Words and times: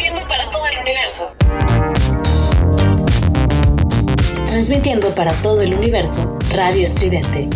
Transmitiendo 0.00 0.28
para 0.28 0.50
todo 0.50 0.66
el 0.66 0.78
universo. 0.78 1.34
Transmitiendo 4.46 5.14
para 5.14 5.32
todo 5.42 5.60
el 5.60 5.74
universo, 5.74 6.38
Radio 6.54 6.86
Estridente. 6.86 7.50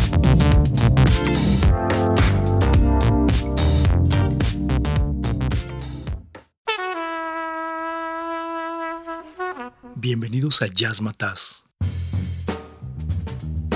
Bienvenidos 9.94 10.60
a 10.60 10.66
Jazz 10.66 11.00
Mataz, 11.00 11.64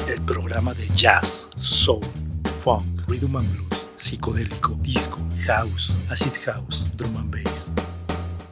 el 0.08 0.20
programa 0.26 0.74
de 0.74 0.86
jazz, 0.94 1.48
soul, 1.56 2.04
funk, 2.54 2.84
rhythm 3.08 3.34
and 3.36 3.50
blues, 3.50 3.86
psicodélico, 3.96 4.74
disco, 4.82 5.20
house, 5.46 5.90
acid 6.10 6.34
house, 6.44 6.84
drum 6.98 7.16
and 7.16 7.30
bass, 7.30 7.72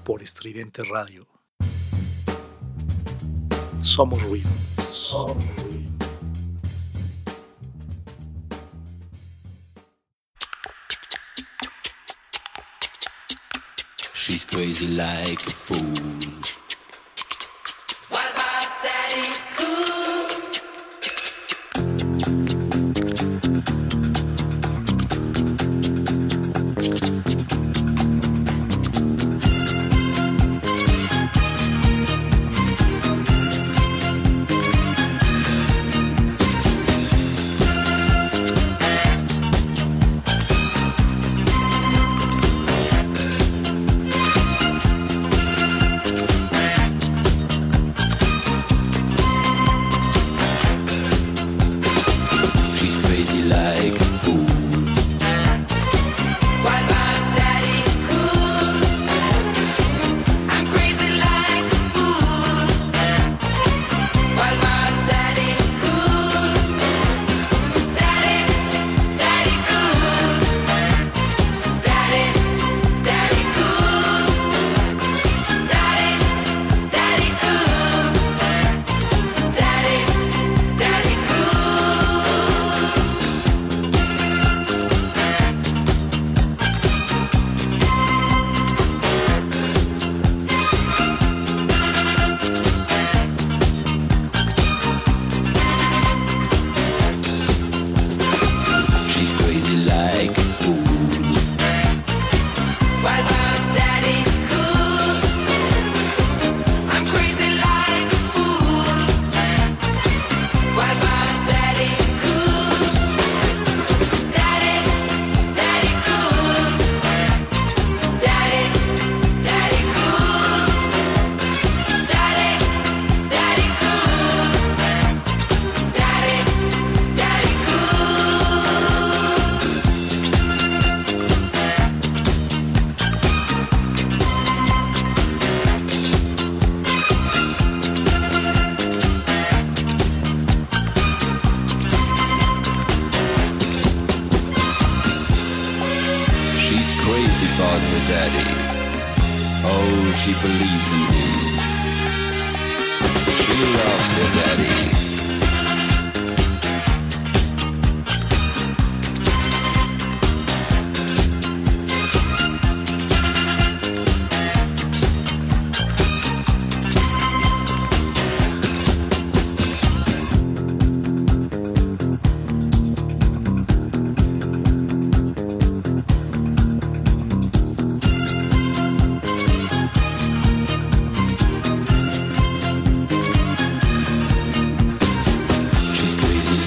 por 0.07 0.23
Estridente 0.23 0.85
Radio. 0.85 1.27
Somos 3.83 4.23
ruido. 4.23 4.49
Somos 4.93 5.45
ruido. 5.57 5.91
She's 14.15 14.45
crazy 14.47 14.87
like 14.87 15.45
a 15.45 15.51
fool. 15.51 16.66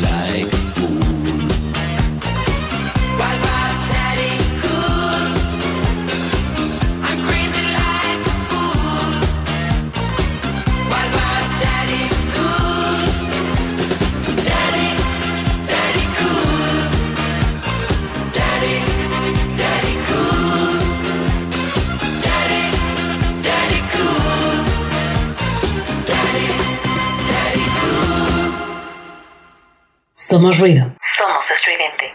Like 0.02 0.59
Somos 30.30 30.60
ruido. 30.60 30.86
Somos 31.18 31.50
estridente. 31.50 32.14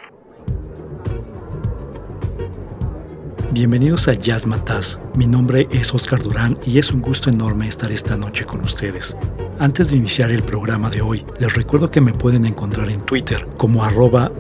Bienvenidos 3.51 4.07
a 4.07 4.15
Jazz 4.15 4.47
Mataz. 4.47 5.01
Mi 5.17 5.27
nombre 5.27 5.67
es 5.73 5.93
Oscar 5.93 6.23
Durán 6.23 6.57
y 6.65 6.79
es 6.79 6.93
un 6.93 7.03
gusto 7.03 7.29
enorme 7.29 7.67
estar 7.67 7.91
esta 7.91 8.17
noche 8.17 8.45
con 8.45 8.61
ustedes. 8.61 9.17
Antes 9.59 9.91
de 9.91 9.97
iniciar 9.97 10.33
el 10.33 10.43
programa 10.43 10.91
de 10.91 11.01
hoy, 11.01 11.25
les 11.39 11.55
recuerdo 11.55 11.91
que 11.91 12.01
me 12.01 12.13
pueden 12.13 12.45
encontrar 12.45 12.91
en 12.91 13.01
Twitter 13.03 13.47
como 13.57 13.85
arroba 13.85 14.33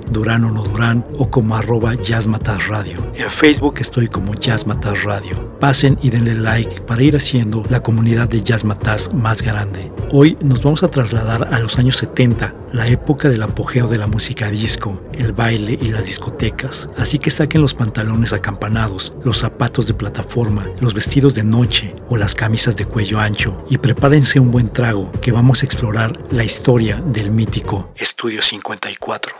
o 1.18 1.30
como 1.30 1.56
arroba. 1.56 1.94
En 1.94 3.30
Facebook 3.30 3.74
estoy 3.78 4.08
como 4.08 4.34
Jazz 4.34 4.64
Radio. 5.04 5.58
Pasen 5.60 5.98
y 6.02 6.10
denle 6.10 6.34
like 6.34 6.80
para 6.82 7.02
ir 7.02 7.16
haciendo 7.16 7.62
la 7.70 7.80
comunidad 7.80 8.28
de 8.28 8.42
Jazz 8.42 8.64
Mataz 8.64 9.14
más 9.14 9.42
grande. 9.42 9.92
Hoy 10.10 10.36
nos 10.42 10.62
vamos 10.62 10.82
a 10.82 10.90
trasladar 10.90 11.48
a 11.52 11.58
los 11.60 11.78
años 11.78 11.96
70, 11.96 12.54
la 12.72 12.88
época 12.88 13.28
del 13.28 13.42
apogeo 13.42 13.86
de 13.86 13.98
la 13.98 14.06
música 14.06 14.50
disco, 14.50 15.00
el 15.12 15.32
baile 15.32 15.78
y 15.80 15.88
las 15.88 16.06
discotecas. 16.06 16.90
Así 16.98 17.18
que 17.18 17.30
saquen 17.30 17.62
los 17.62 17.74
pantalones 17.74 18.32
acampanados, 18.32 19.14
los 19.24 19.38
zapatos 19.38 19.86
de 19.86 19.94
plataforma, 19.94 20.66
los 20.80 20.94
vestidos 20.94 21.34
de 21.34 21.44
noche 21.44 21.94
o 22.08 22.16
las 22.16 22.34
camisas 22.34 22.76
de 22.76 22.86
cuello 22.86 23.20
ancho 23.20 23.62
y 23.70 23.78
prepárense 23.78 24.40
un 24.40 24.50
buen 24.50 24.68
trago 24.68 25.04
que 25.20 25.32
vamos 25.32 25.62
a 25.62 25.66
explorar 25.66 26.12
la 26.30 26.44
historia 26.44 26.96
del 26.96 27.30
mítico 27.30 27.90
Estudio 27.96 28.42
54. 28.42 29.34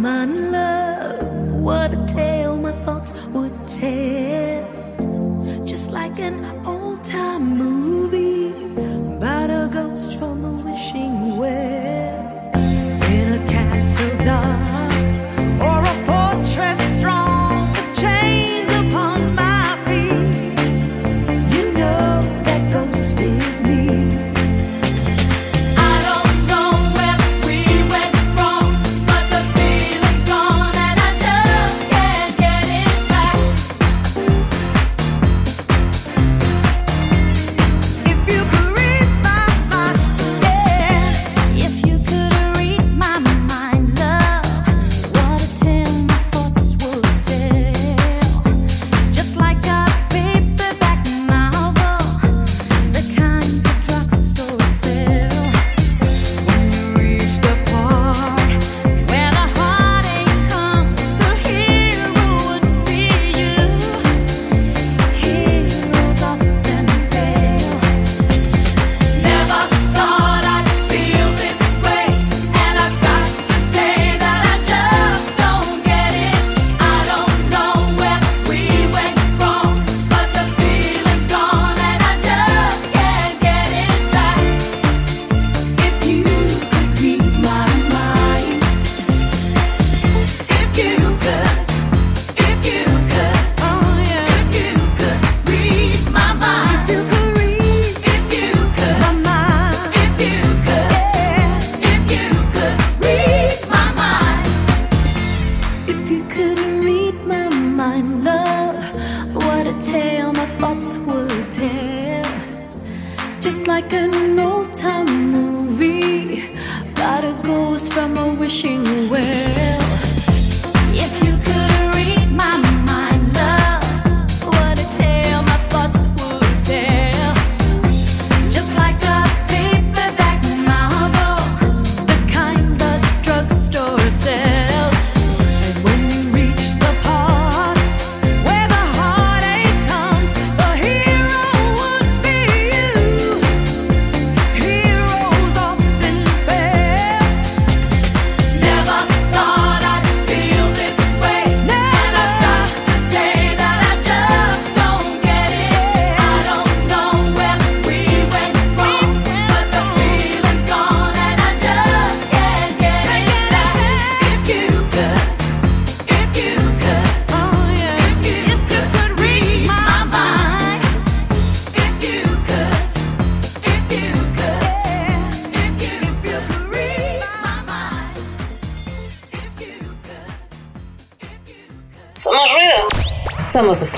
my 0.00 0.24
love, 0.24 1.60
what 1.60 1.92
a 1.92 2.06
tale 2.06 2.56
my 2.56 2.72
thoughts 2.72 3.12
would 3.26 3.52
tell. 3.68 4.79
An 6.22 6.44
old 6.66 7.02
time 7.02 7.56
movie 7.56 8.29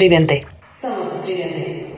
estridente. 0.02 0.46
Somos 0.72 1.06
estridente. 1.12 1.94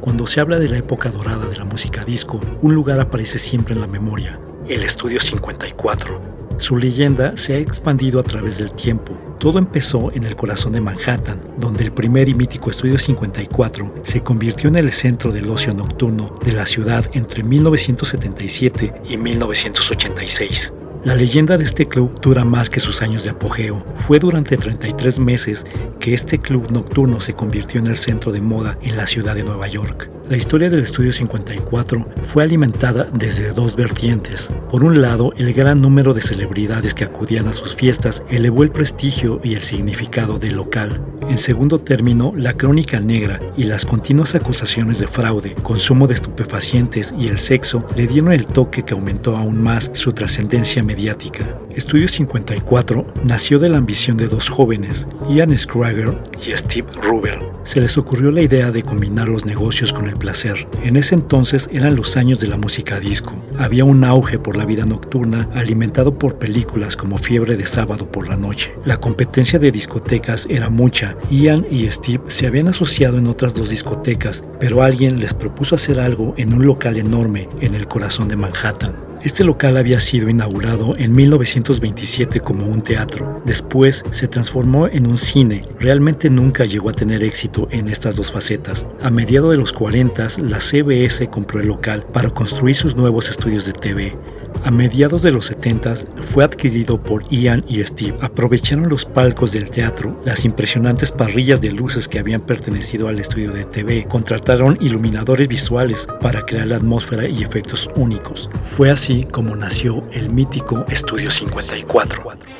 Cuando 0.00 0.26
se 0.26 0.40
habla 0.40 0.58
de 0.58 0.70
la 0.70 0.78
época 0.78 1.10
dorada 1.10 1.46
de 1.46 1.58
la 1.58 1.66
música 1.66 2.06
disco, 2.06 2.40
un 2.62 2.74
lugar 2.74 2.98
aparece 3.00 3.38
siempre 3.38 3.74
en 3.74 3.82
la 3.82 3.86
memoria, 3.86 4.40
el 4.66 4.82
Estudio 4.82 5.20
54. 5.20 6.20
Su 6.56 6.78
leyenda 6.78 7.36
se 7.36 7.52
ha 7.52 7.58
expandido 7.58 8.18
a 8.18 8.22
través 8.22 8.56
del 8.56 8.72
tiempo. 8.72 9.12
Todo 9.38 9.58
empezó 9.58 10.10
en 10.12 10.24
el 10.24 10.36
corazón 10.36 10.72
de 10.72 10.80
Manhattan, 10.80 11.42
donde 11.58 11.84
el 11.84 11.92
primer 11.92 12.30
y 12.30 12.34
mítico 12.34 12.70
Estudio 12.70 12.98
54 12.98 13.96
se 14.02 14.22
convirtió 14.22 14.70
en 14.70 14.76
el 14.76 14.90
centro 14.90 15.32
del 15.32 15.50
ocio 15.50 15.74
nocturno 15.74 16.38
de 16.42 16.52
la 16.52 16.64
ciudad 16.64 17.04
entre 17.12 17.42
1977 17.42 18.94
y 19.10 19.18
1986. 19.18 20.72
La 21.02 21.14
leyenda 21.14 21.56
de 21.56 21.64
este 21.64 21.88
club 21.88 22.20
dura 22.20 22.44
más 22.44 22.68
que 22.68 22.78
sus 22.78 23.00
años 23.00 23.24
de 23.24 23.30
apogeo. 23.30 23.82
Fue 23.94 24.18
durante 24.18 24.58
33 24.58 25.18
meses 25.18 25.64
que 25.98 26.12
este 26.12 26.38
club 26.38 26.70
nocturno 26.70 27.22
se 27.22 27.32
convirtió 27.32 27.80
en 27.80 27.86
el 27.86 27.96
centro 27.96 28.32
de 28.32 28.42
moda 28.42 28.76
en 28.82 28.98
la 28.98 29.06
ciudad 29.06 29.34
de 29.34 29.42
Nueva 29.42 29.66
York. 29.66 30.10
La 30.28 30.36
historia 30.36 30.68
del 30.68 30.80
Estudio 30.80 31.10
54 31.10 32.06
fue 32.22 32.42
alimentada 32.42 33.08
desde 33.14 33.52
dos 33.52 33.76
vertientes. 33.76 34.52
Por 34.70 34.84
un 34.84 35.00
lado, 35.00 35.32
el 35.38 35.54
gran 35.54 35.80
número 35.80 36.12
de 36.12 36.20
celebridades 36.20 36.92
que 36.92 37.04
acudían 37.04 37.48
a 37.48 37.54
sus 37.54 37.74
fiestas 37.74 38.22
elevó 38.28 38.62
el 38.62 38.70
prestigio 38.70 39.40
y 39.42 39.54
el 39.54 39.62
significado 39.62 40.38
del 40.38 40.56
local. 40.56 41.02
En 41.30 41.38
segundo 41.38 41.78
término, 41.78 42.32
la 42.36 42.54
crónica 42.54 42.98
negra 42.98 43.40
y 43.56 43.62
las 43.62 43.86
continuas 43.86 44.34
acusaciones 44.34 44.98
de 44.98 45.06
fraude, 45.06 45.54
consumo 45.62 46.08
de 46.08 46.14
estupefacientes 46.14 47.14
y 47.16 47.28
el 47.28 47.38
sexo 47.38 47.86
le 47.94 48.08
dieron 48.08 48.32
el 48.32 48.46
toque 48.46 48.82
que 48.82 48.94
aumentó 48.94 49.36
aún 49.36 49.62
más 49.62 49.92
su 49.94 50.12
trascendencia 50.12 50.82
mediática. 50.82 51.46
Estudio 51.70 52.08
54 52.08 53.06
nació 53.22 53.60
de 53.60 53.68
la 53.68 53.78
ambición 53.78 54.16
de 54.16 54.26
dos 54.26 54.48
jóvenes, 54.48 55.06
Ian 55.28 55.56
Scrager 55.56 56.18
y 56.44 56.50
Steve 56.50 56.88
Rubel. 57.00 57.38
Se 57.62 57.80
les 57.80 57.96
ocurrió 57.96 58.32
la 58.32 58.42
idea 58.42 58.72
de 58.72 58.82
combinar 58.82 59.28
los 59.28 59.44
negocios 59.44 59.92
con 59.92 60.08
el 60.08 60.16
placer. 60.16 60.66
En 60.82 60.96
ese 60.96 61.14
entonces 61.14 61.70
eran 61.72 61.94
los 61.94 62.16
años 62.16 62.40
de 62.40 62.48
la 62.48 62.56
música 62.56 62.98
disco. 62.98 63.36
Había 63.56 63.84
un 63.84 64.02
auge 64.02 64.40
por 64.40 64.56
la 64.56 64.64
vida 64.64 64.84
nocturna 64.84 65.48
alimentado 65.54 66.18
por 66.18 66.38
películas 66.38 66.96
como 66.96 67.18
Fiebre 67.18 67.56
de 67.56 67.66
sábado 67.66 68.10
por 68.10 68.28
la 68.28 68.36
noche. 68.36 68.74
La 68.84 68.96
competencia 68.96 69.60
de 69.60 69.70
discotecas 69.70 70.46
era 70.50 70.70
mucha. 70.70 71.16
Ian 71.30 71.66
y 71.70 71.86
Steve 71.90 72.24
se 72.28 72.46
habían 72.46 72.68
asociado 72.68 73.18
en 73.18 73.26
otras 73.26 73.54
dos 73.54 73.70
discotecas, 73.70 74.44
pero 74.58 74.82
alguien 74.82 75.20
les 75.20 75.34
propuso 75.34 75.74
hacer 75.74 76.00
algo 76.00 76.34
en 76.36 76.52
un 76.52 76.66
local 76.66 76.96
enorme 76.96 77.48
en 77.60 77.74
el 77.74 77.86
corazón 77.86 78.28
de 78.28 78.36
Manhattan. 78.36 79.10
Este 79.22 79.44
local 79.44 79.76
había 79.76 80.00
sido 80.00 80.30
inaugurado 80.30 80.94
en 80.96 81.14
1927 81.14 82.40
como 82.40 82.66
un 82.66 82.80
teatro. 82.80 83.42
Después 83.44 84.02
se 84.08 84.28
transformó 84.28 84.86
en 84.86 85.06
un 85.06 85.18
cine. 85.18 85.66
Realmente 85.78 86.30
nunca 86.30 86.64
llegó 86.64 86.88
a 86.88 86.94
tener 86.94 87.22
éxito 87.22 87.68
en 87.70 87.88
estas 87.88 88.16
dos 88.16 88.32
facetas. 88.32 88.86
A 89.02 89.10
mediados 89.10 89.50
de 89.50 89.58
los 89.58 89.74
40, 89.74 90.26
la 90.38 90.58
CBS 90.58 91.28
compró 91.28 91.60
el 91.60 91.68
local 91.68 92.06
para 92.10 92.30
construir 92.30 92.76
sus 92.76 92.96
nuevos 92.96 93.28
estudios 93.28 93.66
de 93.66 93.72
TV. 93.72 94.16
A 94.64 94.70
mediados 94.70 95.22
de 95.22 95.32
los 95.32 95.46
70 95.46 95.94
fue 96.22 96.44
adquirido 96.44 97.02
por 97.02 97.24
Ian 97.30 97.64
y 97.66 97.82
Steve. 97.82 98.16
Aprovecharon 98.20 98.88
los 98.88 99.04
palcos 99.04 99.52
del 99.52 99.70
teatro, 99.70 100.20
las 100.24 100.44
impresionantes 100.44 101.12
parrillas 101.12 101.60
de 101.60 101.72
luces 101.72 102.08
que 102.08 102.18
habían 102.18 102.42
pertenecido 102.42 103.08
al 103.08 103.18
estudio 103.18 103.52
de 103.52 103.64
TV, 103.64 104.06
contrataron 104.06 104.78
iluminadores 104.80 105.48
visuales 105.48 106.06
para 106.20 106.42
crear 106.42 106.66
la 106.66 106.76
atmósfera 106.76 107.26
y 107.26 107.42
efectos 107.42 107.88
únicos. 107.96 108.50
Fue 108.62 108.90
así 108.90 109.24
como 109.24 109.56
nació 109.56 110.04
el 110.12 110.30
mítico 110.30 110.84
Estudio 110.88 111.30
54. 111.30 112.59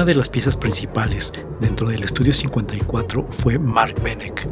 Una 0.00 0.06
de 0.06 0.14
las 0.14 0.30
piezas 0.30 0.56
principales 0.56 1.30
dentro 1.60 1.90
del 1.90 2.02
Estudio 2.02 2.32
54 2.32 3.26
fue 3.28 3.58
Mark 3.58 4.02
Benek. 4.02 4.48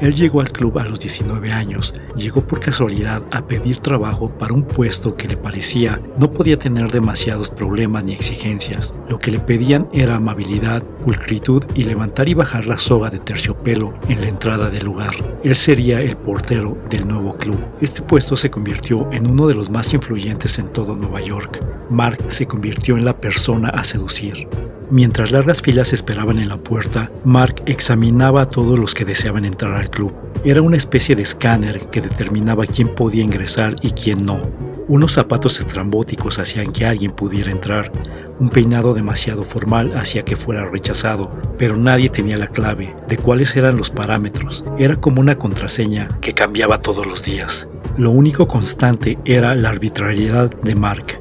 Él 0.00 0.16
llegó 0.16 0.40
al 0.40 0.50
club 0.50 0.80
a 0.80 0.84
los 0.84 0.98
19 0.98 1.52
años, 1.52 1.94
llegó 2.16 2.44
por 2.44 2.58
casualidad 2.58 3.22
a 3.30 3.46
pedir 3.46 3.78
trabajo 3.78 4.30
para 4.30 4.52
un 4.52 4.64
puesto 4.64 5.16
que 5.16 5.28
le 5.28 5.36
parecía 5.36 6.00
no 6.18 6.32
podía 6.32 6.58
tener 6.58 6.90
demasiados 6.90 7.50
problemas 7.50 8.02
ni 8.02 8.14
exigencias. 8.14 8.92
Lo 9.08 9.20
que 9.20 9.30
le 9.30 9.38
pedían 9.38 9.88
era 9.92 10.16
amabilidad, 10.16 10.82
pulcritud 11.00 11.64
y 11.74 11.84
levantar 11.84 12.28
y 12.28 12.34
bajar 12.34 12.66
la 12.66 12.78
soga 12.78 13.10
de 13.10 13.18
terciopelo 13.18 13.94
en 14.08 14.20
la 14.20 14.28
entrada 14.28 14.70
del 14.70 14.84
lugar. 14.84 15.12
Él 15.42 15.56
sería 15.56 16.00
el 16.00 16.16
portero 16.16 16.78
del 16.88 17.08
nuevo 17.08 17.34
club. 17.36 17.58
Este 17.80 18.02
puesto 18.02 18.36
se 18.36 18.50
convirtió 18.50 19.10
en 19.12 19.26
uno 19.26 19.46
de 19.46 19.54
los 19.54 19.70
más 19.70 19.92
influyentes 19.92 20.58
en 20.58 20.68
todo 20.68 20.96
Nueva 20.96 21.20
York. 21.20 21.64
Mark 21.90 22.26
se 22.28 22.46
convirtió 22.46 22.96
en 22.96 23.04
la 23.04 23.20
persona 23.20 23.70
a 23.70 23.82
seducir. 23.82 24.48
Mientras 24.90 25.30
largas 25.30 25.62
filas 25.62 25.92
esperaban 25.92 26.38
en 26.38 26.48
la 26.48 26.56
puerta, 26.56 27.12
Mark 27.24 27.62
examinaba 27.66 28.42
a 28.42 28.48
todos 28.48 28.78
los 28.78 28.92
que 28.92 29.04
deseaban 29.04 29.44
entrar 29.44 29.74
al 29.74 29.88
club. 29.88 30.12
Era 30.44 30.62
una 30.62 30.76
especie 30.76 31.14
de 31.14 31.22
escáner 31.22 31.90
que 31.90 32.00
determinaba 32.00 32.66
quién 32.66 32.94
podía 32.94 33.22
ingresar 33.22 33.76
y 33.82 33.92
quién 33.92 34.26
no. 34.26 34.69
Unos 34.90 35.12
zapatos 35.12 35.60
estrambóticos 35.60 36.40
hacían 36.40 36.72
que 36.72 36.84
alguien 36.84 37.12
pudiera 37.12 37.52
entrar, 37.52 37.92
un 38.40 38.50
peinado 38.50 38.92
demasiado 38.92 39.44
formal 39.44 39.96
hacía 39.96 40.24
que 40.24 40.34
fuera 40.34 40.68
rechazado, 40.68 41.30
pero 41.56 41.76
nadie 41.76 42.08
tenía 42.08 42.36
la 42.36 42.48
clave 42.48 42.96
de 43.06 43.16
cuáles 43.16 43.54
eran 43.54 43.76
los 43.76 43.90
parámetros. 43.90 44.64
Era 44.80 44.96
como 44.96 45.20
una 45.20 45.38
contraseña 45.38 46.18
que 46.20 46.32
cambiaba 46.32 46.80
todos 46.80 47.06
los 47.06 47.22
días. 47.22 47.68
Lo 47.98 48.10
único 48.10 48.48
constante 48.48 49.16
era 49.24 49.54
la 49.54 49.68
arbitrariedad 49.68 50.50
de 50.50 50.74
Mark. 50.74 51.20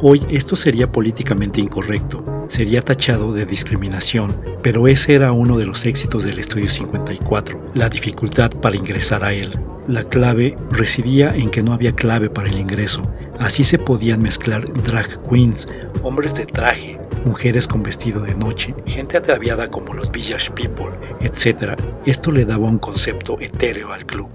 Hoy 0.00 0.24
esto 0.30 0.54
sería 0.54 0.92
políticamente 0.92 1.60
incorrecto, 1.60 2.46
sería 2.46 2.82
tachado 2.82 3.32
de 3.32 3.46
discriminación, 3.46 4.40
pero 4.62 4.86
ese 4.86 5.16
era 5.16 5.32
uno 5.32 5.58
de 5.58 5.66
los 5.66 5.86
éxitos 5.86 6.22
del 6.22 6.38
Estudio 6.38 6.68
54, 6.68 7.72
la 7.74 7.88
dificultad 7.88 8.52
para 8.52 8.76
ingresar 8.76 9.24
a 9.24 9.32
él. 9.32 9.58
La 9.88 10.04
clave 10.04 10.54
residía 10.70 11.34
en 11.34 11.50
que 11.50 11.62
no 11.62 11.72
había 11.72 11.96
clave 11.96 12.28
para 12.28 12.50
el 12.50 12.58
ingreso. 12.58 13.10
Así 13.38 13.64
se 13.64 13.78
podían 13.78 14.20
mezclar 14.20 14.70
drag 14.84 15.22
queens, 15.22 15.66
hombres 16.02 16.34
de 16.34 16.44
traje, 16.44 17.00
mujeres 17.24 17.66
con 17.66 17.82
vestido 17.82 18.20
de 18.20 18.34
noche, 18.34 18.74
gente 18.84 19.16
ataviada 19.16 19.70
como 19.70 19.94
los 19.94 20.12
village 20.12 20.50
people, 20.50 20.90
etc. 21.20 21.72
Esto 22.04 22.32
le 22.32 22.44
daba 22.44 22.68
un 22.68 22.78
concepto 22.78 23.40
etéreo 23.40 23.90
al 23.94 24.04
club. 24.04 24.28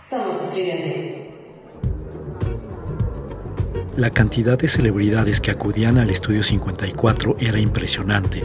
Somos. 0.00 0.52
La 3.96 4.10
cantidad 4.10 4.58
de 4.58 4.66
celebridades 4.66 5.40
que 5.40 5.52
acudían 5.52 5.98
al 5.98 6.10
estudio 6.10 6.42
54 6.42 7.36
era 7.38 7.60
impresionante. 7.60 8.44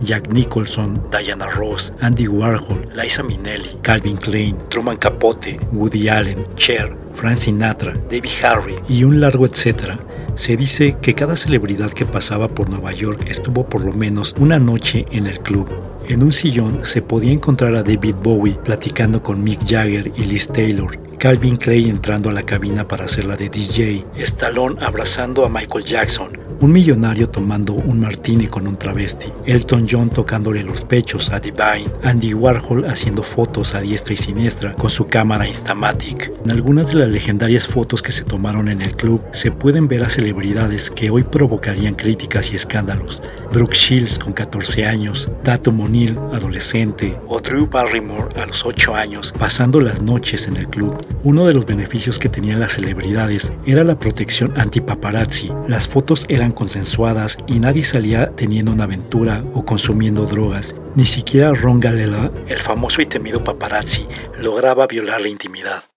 Jack 0.00 0.28
Nicholson, 0.30 1.08
Diana 1.12 1.46
Ross, 1.46 1.94
Andy 2.00 2.26
Warhol, 2.26 2.80
Liza 3.00 3.22
Minnelli, 3.22 3.78
Calvin 3.80 4.16
Klein, 4.16 4.56
Truman 4.68 4.96
Capote, 4.96 5.60
Woody 5.70 6.08
Allen, 6.08 6.42
Cher, 6.56 6.96
Frank 7.14 7.36
Sinatra, 7.36 7.94
David 8.10 8.30
Harry 8.42 8.74
y 8.88 9.04
un 9.04 9.20
largo 9.20 9.46
etcétera, 9.46 10.00
se 10.34 10.56
dice 10.56 10.96
que 11.00 11.14
cada 11.14 11.36
celebridad 11.36 11.92
que 11.92 12.06
pasaba 12.06 12.48
por 12.48 12.70
Nueva 12.70 12.92
York 12.92 13.26
estuvo 13.28 13.68
por 13.68 13.84
lo 13.84 13.92
menos 13.92 14.34
una 14.38 14.58
noche 14.58 15.06
en 15.12 15.28
el 15.28 15.38
club. 15.38 15.68
En 16.08 16.22
un 16.22 16.32
sillón 16.32 16.86
se 16.86 17.02
podía 17.02 17.32
encontrar 17.32 17.74
a 17.74 17.82
David 17.82 18.14
Bowie 18.22 18.58
platicando 18.64 19.22
con 19.22 19.42
Mick 19.42 19.60
Jagger 19.68 20.10
y 20.16 20.24
Liz 20.24 20.48
Taylor, 20.48 20.98
Calvin 21.18 21.58
Klein 21.58 21.90
entrando 21.90 22.30
a 22.30 22.32
la 22.32 22.44
cabina 22.44 22.88
para 22.88 23.04
hacer 23.04 23.26
la 23.26 23.36
de 23.36 23.50
DJ, 23.50 24.06
Stallone 24.16 24.76
abrazando 24.80 25.44
a 25.44 25.50
Michael 25.50 25.84
Jackson, 25.84 26.32
un 26.60 26.72
millonario 26.72 27.28
tomando 27.28 27.74
un 27.74 28.00
martini 28.00 28.46
con 28.46 28.66
un 28.66 28.76
travesti, 28.76 29.28
Elton 29.46 29.86
John 29.88 30.10
tocándole 30.10 30.62
los 30.64 30.82
pechos 30.84 31.30
a 31.30 31.38
Divine, 31.38 31.90
Andy 32.02 32.34
Warhol 32.34 32.86
haciendo 32.86 33.22
fotos 33.22 33.74
a 33.74 33.80
diestra 33.80 34.14
y 34.14 34.16
siniestra 34.16 34.74
con 34.74 34.90
su 34.90 35.06
cámara 35.06 35.46
Instamatic. 35.46 36.32
En 36.44 36.50
algunas 36.50 36.88
de 36.88 36.94
las 36.94 37.08
legendarias 37.08 37.68
fotos 37.68 38.02
que 38.02 38.12
se 38.12 38.24
tomaron 38.24 38.68
en 38.68 38.82
el 38.82 38.96
club 38.96 39.22
se 39.32 39.52
pueden 39.52 39.86
ver 39.86 40.02
a 40.02 40.08
celebridades 40.08 40.90
que 40.90 41.10
hoy 41.10 41.22
provocarían 41.22 41.94
críticas 41.94 42.52
y 42.52 42.56
escándalos. 42.56 43.22
Brooke 43.52 43.76
Shields 43.76 44.18
con 44.18 44.32
14 44.32 44.84
años, 44.84 45.30
Tatum 45.44 45.80
O'Neill 45.80 46.18
adolescente 46.32 47.16
o 47.28 47.40
Drew 47.40 47.68
Barrymore 47.68 48.40
a 48.40 48.46
los 48.46 48.66
8 48.66 48.94
años 48.94 49.32
pasando 49.38 49.80
las 49.80 50.02
noches 50.02 50.48
en 50.48 50.56
el 50.56 50.68
club. 50.68 50.96
Uno 51.22 51.46
de 51.46 51.54
los 51.54 51.66
beneficios 51.66 52.18
que 52.18 52.28
tenían 52.28 52.60
las 52.60 52.72
celebridades 52.72 53.52
era 53.64 53.84
la 53.84 53.98
protección 53.98 54.52
anti-paparazzi. 54.58 55.52
Las 55.68 55.88
fotos 55.88 56.26
eran 56.28 56.47
consensuadas 56.52 57.38
y 57.46 57.58
nadie 57.58 57.84
salía 57.84 58.34
teniendo 58.34 58.72
una 58.72 58.84
aventura 58.84 59.44
o 59.54 59.64
consumiendo 59.64 60.26
drogas. 60.26 60.74
Ni 60.94 61.06
siquiera 61.06 61.52
Ron 61.52 61.80
Galela, 61.80 62.30
el 62.48 62.58
famoso 62.58 63.02
y 63.02 63.06
temido 63.06 63.42
paparazzi, 63.42 64.06
lograba 64.38 64.86
violar 64.86 65.20
la 65.20 65.28
intimidad. 65.28 65.87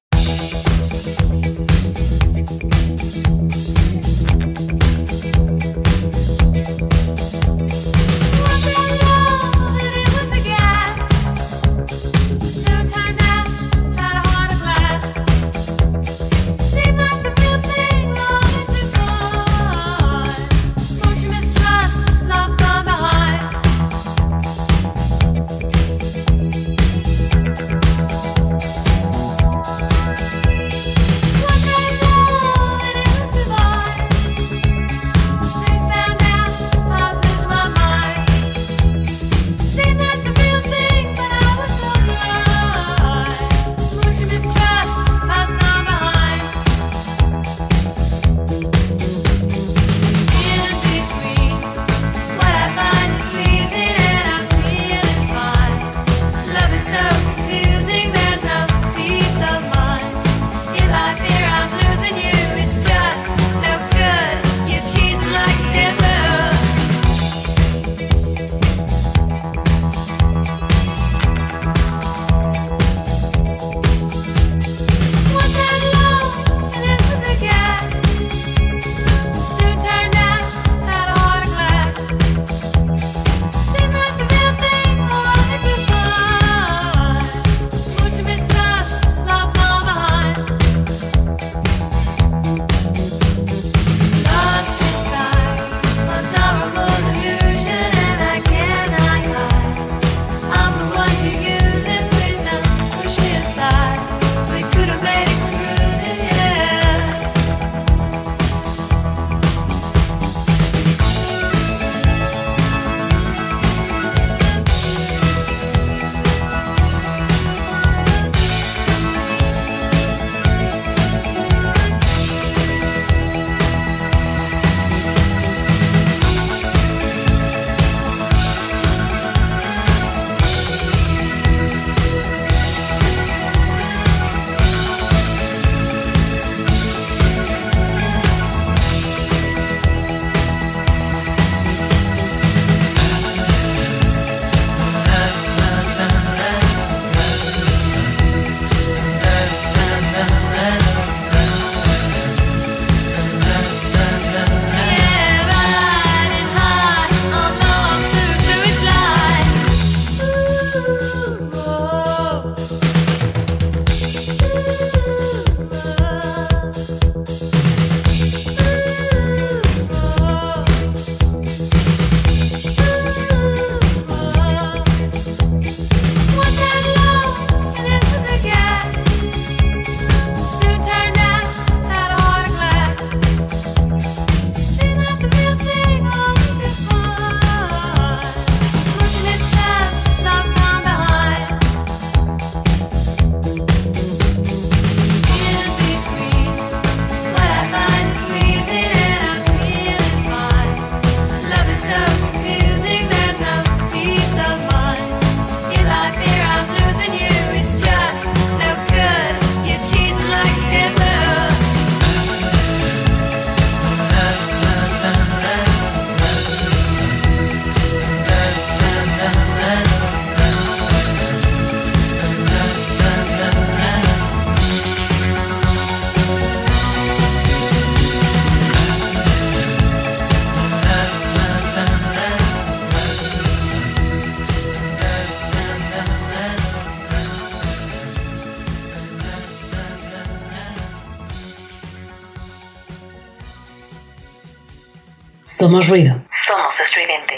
Somos 245.71 245.87
ruido. 245.87 246.15
Somos 246.45 246.77
estridente. 246.81 247.35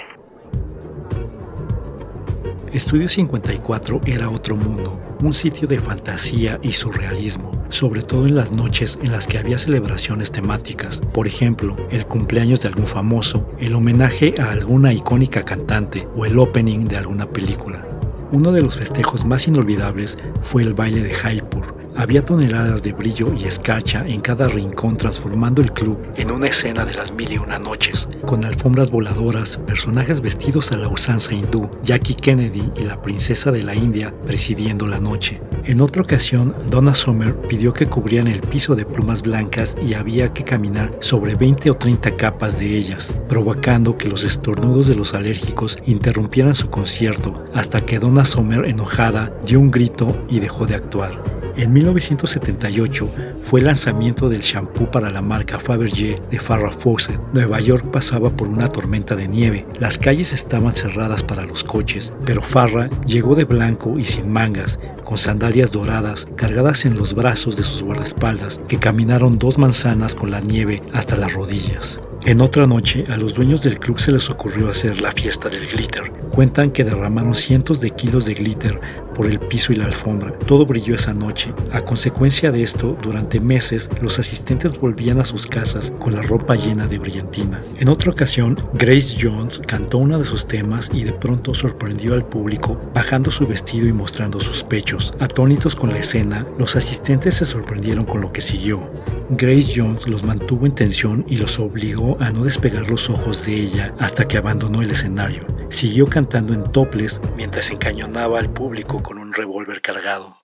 Estudio 2.71 3.07
54 3.07 4.01
era 4.07 4.27
otro 4.27 4.55
mundo, 4.55 4.99
un 5.19 5.35
sitio 5.35 5.67
de 5.67 5.77
fantasía 5.77 6.59
y 6.63 6.71
surrealismo, 6.71 7.51
sobre 7.69 8.01
todo 8.01 8.25
en 8.25 8.33
las 8.33 8.51
noches 8.51 8.97
en 9.03 9.11
las 9.11 9.27
que 9.27 9.37
había 9.37 9.59
celebraciones 9.59 10.31
temáticas, 10.31 10.99
por 11.13 11.27
ejemplo, 11.27 11.77
el 11.91 12.07
cumpleaños 12.07 12.61
de 12.61 12.69
algún 12.69 12.87
famoso, 12.87 13.47
el 13.59 13.75
homenaje 13.75 14.33
a 14.41 14.49
alguna 14.49 14.93
icónica 14.93 15.45
cantante 15.45 16.07
o 16.15 16.25
el 16.25 16.39
opening 16.39 16.87
de 16.87 16.97
alguna 16.97 17.29
película. 17.29 17.85
Uno 18.31 18.51
de 18.51 18.63
los 18.63 18.79
festejos 18.79 19.25
más 19.25 19.47
inolvidables 19.47 20.17
fue 20.41 20.63
el 20.63 20.73
baile 20.73 21.03
de 21.03 21.13
Jaipur, 21.13 21.42
había 22.03 22.25
toneladas 22.25 22.83
de 22.83 22.91
brillo 22.91 23.33
y 23.33 23.45
escarcha 23.45 24.05
en 24.05 24.19
cada 24.19 24.49
rincón 24.49 24.97
transformando 24.97 25.61
el 25.61 25.71
club 25.71 25.97
en 26.17 26.31
una 26.31 26.47
escena 26.47 26.83
de 26.83 26.93
las 26.93 27.13
mil 27.13 27.31
y 27.31 27.37
una 27.37 27.59
noches, 27.59 28.09
con 28.25 28.43
alfombras 28.43 28.91
voladoras, 28.91 29.57
personajes 29.65 30.19
vestidos 30.19 30.73
a 30.73 30.77
la 30.77 30.89
usanza 30.89 31.33
hindú, 31.33 31.71
Jackie 31.81 32.15
Kennedy 32.15 32.69
y 32.75 32.83
la 32.83 33.01
princesa 33.01 33.53
de 33.53 33.63
la 33.63 33.73
India 33.73 34.13
presidiendo 34.25 34.85
la 34.85 34.99
noche. 34.99 35.41
En 35.63 35.79
otra 35.79 36.01
ocasión, 36.01 36.53
Donna 36.69 36.93
Summer 36.93 37.35
pidió 37.47 37.71
que 37.71 37.87
cubrieran 37.87 38.27
el 38.27 38.41
piso 38.41 38.75
de 38.75 38.85
plumas 38.85 39.21
blancas 39.21 39.77
y 39.81 39.93
había 39.93 40.33
que 40.33 40.43
caminar 40.43 40.97
sobre 40.99 41.35
20 41.35 41.71
o 41.71 41.77
30 41.77 42.17
capas 42.17 42.59
de 42.59 42.77
ellas, 42.77 43.15
provocando 43.29 43.97
que 43.97 44.09
los 44.09 44.25
estornudos 44.25 44.87
de 44.87 44.95
los 44.95 45.13
alérgicos 45.13 45.77
interrumpieran 45.85 46.53
su 46.53 46.69
concierto, 46.69 47.45
hasta 47.53 47.85
que 47.85 47.99
Donna 47.99 48.25
Summer, 48.25 48.65
enojada, 48.65 49.33
dio 49.45 49.61
un 49.61 49.71
grito 49.71 50.25
y 50.27 50.41
dejó 50.41 50.65
de 50.65 50.75
actuar. 50.75 51.42
En 51.55 51.71
1978 51.71 53.09
fue 53.41 53.59
el 53.59 53.67
lanzamiento 53.67 54.27
del 54.27 54.41
shampoo 54.41 54.89
para 54.89 55.11
la 55.11 55.21
marca 55.21 55.59
Fabergé 55.59 56.19
de 56.31 56.39
Farrah 56.39 56.71
Fawcett. 56.71 57.19
Nueva 57.31 57.59
York 57.59 57.91
pasaba 57.91 58.35
por 58.35 58.47
una 58.47 58.69
tormenta 58.69 59.15
de 59.15 59.27
nieve. 59.27 59.67
Las 59.79 59.99
calles 59.99 60.33
estaban 60.33 60.73
cerradas 60.73 61.21
para 61.21 61.45
los 61.45 61.63
coches, 61.63 62.11
pero 62.25 62.41
Farrah 62.41 62.89
llegó 63.05 63.35
de 63.35 63.43
blanco 63.43 63.99
y 63.99 64.05
sin 64.05 64.31
mangas, 64.31 64.79
con 65.03 65.19
sandalias 65.19 65.71
doradas 65.71 66.27
cargadas 66.35 66.85
en 66.85 66.95
los 66.95 67.13
brazos 67.13 67.55
de 67.55 67.63
sus 67.63 67.83
guardaespaldas, 67.83 68.59
que 68.67 68.79
caminaron 68.79 69.37
dos 69.37 69.59
manzanas 69.59 70.15
con 70.15 70.31
la 70.31 70.41
nieve 70.41 70.81
hasta 70.91 71.17
las 71.17 71.33
rodillas. 71.33 72.01
En 72.25 72.39
otra 72.39 72.65
noche, 72.65 73.03
a 73.09 73.17
los 73.17 73.33
dueños 73.33 73.63
del 73.63 73.79
club 73.79 73.99
se 73.99 74.13
les 74.13 74.29
ocurrió 74.29 74.69
hacer 74.69 75.01
la 75.01 75.11
fiesta 75.11 75.49
del 75.49 75.67
glitter. 75.67 76.09
Cuentan 76.31 76.71
que 76.71 76.85
derramaron 76.85 77.35
cientos 77.35 77.81
de 77.81 77.89
kilos 77.89 78.25
de 78.25 78.33
glitter 78.33 78.79
por 79.13 79.27
el 79.27 79.39
piso 79.39 79.71
y 79.71 79.75
la 79.75 79.85
alfombra. 79.85 80.37
Todo 80.39 80.65
brilló 80.65 80.95
esa 80.95 81.13
noche. 81.13 81.53
A 81.71 81.81
consecuencia 81.81 82.51
de 82.51 82.63
esto, 82.63 82.97
durante 83.01 83.39
meses, 83.39 83.89
los 84.01 84.19
asistentes 84.19 84.77
volvían 84.77 85.19
a 85.19 85.25
sus 85.25 85.47
casas 85.47 85.93
con 85.99 86.15
la 86.15 86.21
ropa 86.21 86.55
llena 86.55 86.87
de 86.87 86.97
brillantina. 86.97 87.61
En 87.77 87.89
otra 87.89 88.11
ocasión, 88.11 88.57
Grace 88.73 89.15
Jones 89.19 89.61
cantó 89.65 89.99
uno 89.99 90.19
de 90.19 90.25
sus 90.25 90.47
temas 90.47 90.89
y 90.93 91.03
de 91.03 91.13
pronto 91.13 91.53
sorprendió 91.53 92.13
al 92.13 92.25
público 92.25 92.79
bajando 92.93 93.31
su 93.31 93.47
vestido 93.47 93.87
y 93.87 93.93
mostrando 93.93 94.39
sus 94.39 94.63
pechos. 94.63 95.13
Atónitos 95.19 95.75
con 95.75 95.89
la 95.89 95.99
escena, 95.99 96.45
los 96.57 96.75
asistentes 96.75 97.35
se 97.35 97.45
sorprendieron 97.45 98.05
con 98.05 98.21
lo 98.21 98.31
que 98.31 98.41
siguió. 98.41 98.91
Grace 99.29 99.73
Jones 99.75 100.07
los 100.07 100.23
mantuvo 100.23 100.65
en 100.65 100.75
tensión 100.75 101.25
y 101.27 101.37
los 101.37 101.59
obligó 101.59 102.17
a 102.19 102.31
no 102.31 102.43
despegar 102.43 102.89
los 102.89 103.09
ojos 103.09 103.45
de 103.45 103.55
ella 103.55 103.93
hasta 103.99 104.27
que 104.27 104.37
abandonó 104.37 104.81
el 104.81 104.91
escenario. 104.91 105.45
Siguió 105.69 106.07
cantando 106.07 106.53
en 106.53 106.63
toples 106.63 107.21
mientras 107.35 107.71
encañonaba 107.71 108.39
al 108.39 108.51
público 108.51 109.01
con 109.03 109.17
un 109.19 109.33
revólver 109.33 109.81
cargado. 109.81 110.42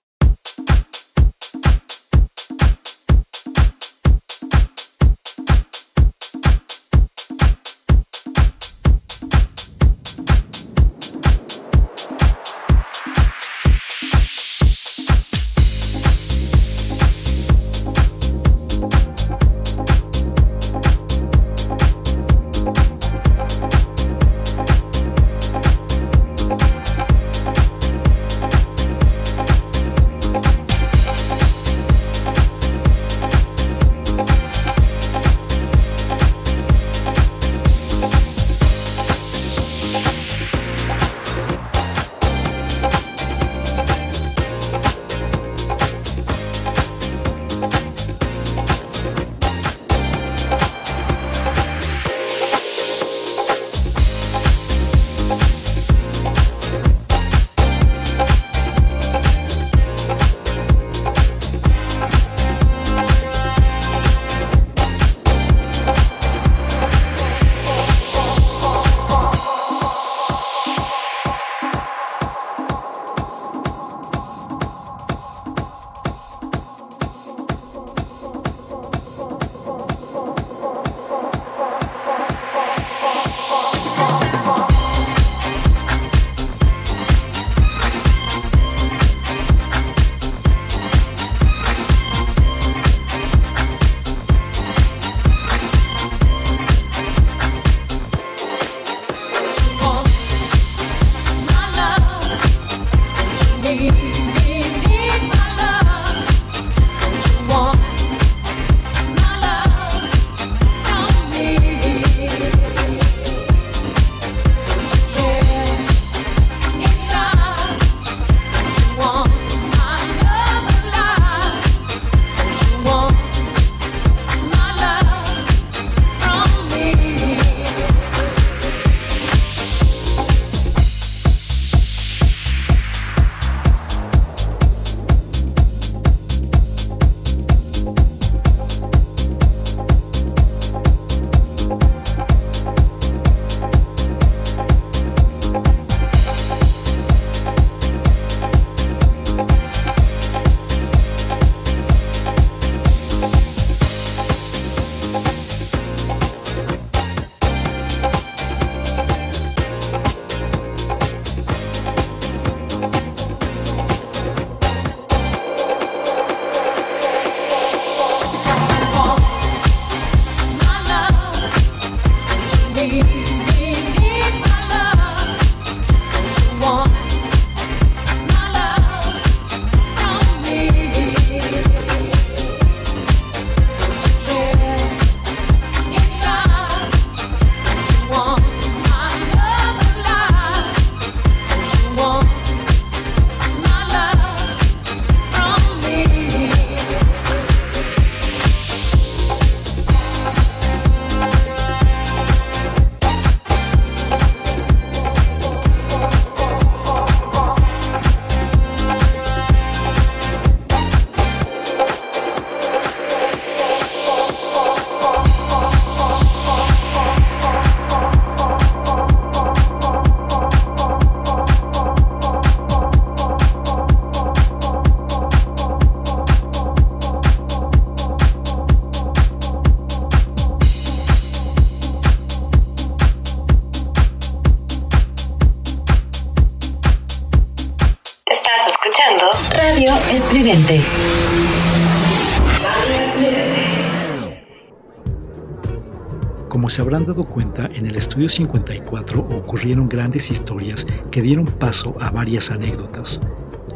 Estudio 248.26 248.46
54 248.46 249.20
ocurrieron 249.38 249.88
grandes 249.88 250.30
historias 250.30 250.86
que 251.10 251.22
dieron 251.22 251.46
paso 251.46 251.96
a 252.00 252.10
varias 252.10 252.50
anécdotas. 252.50 253.20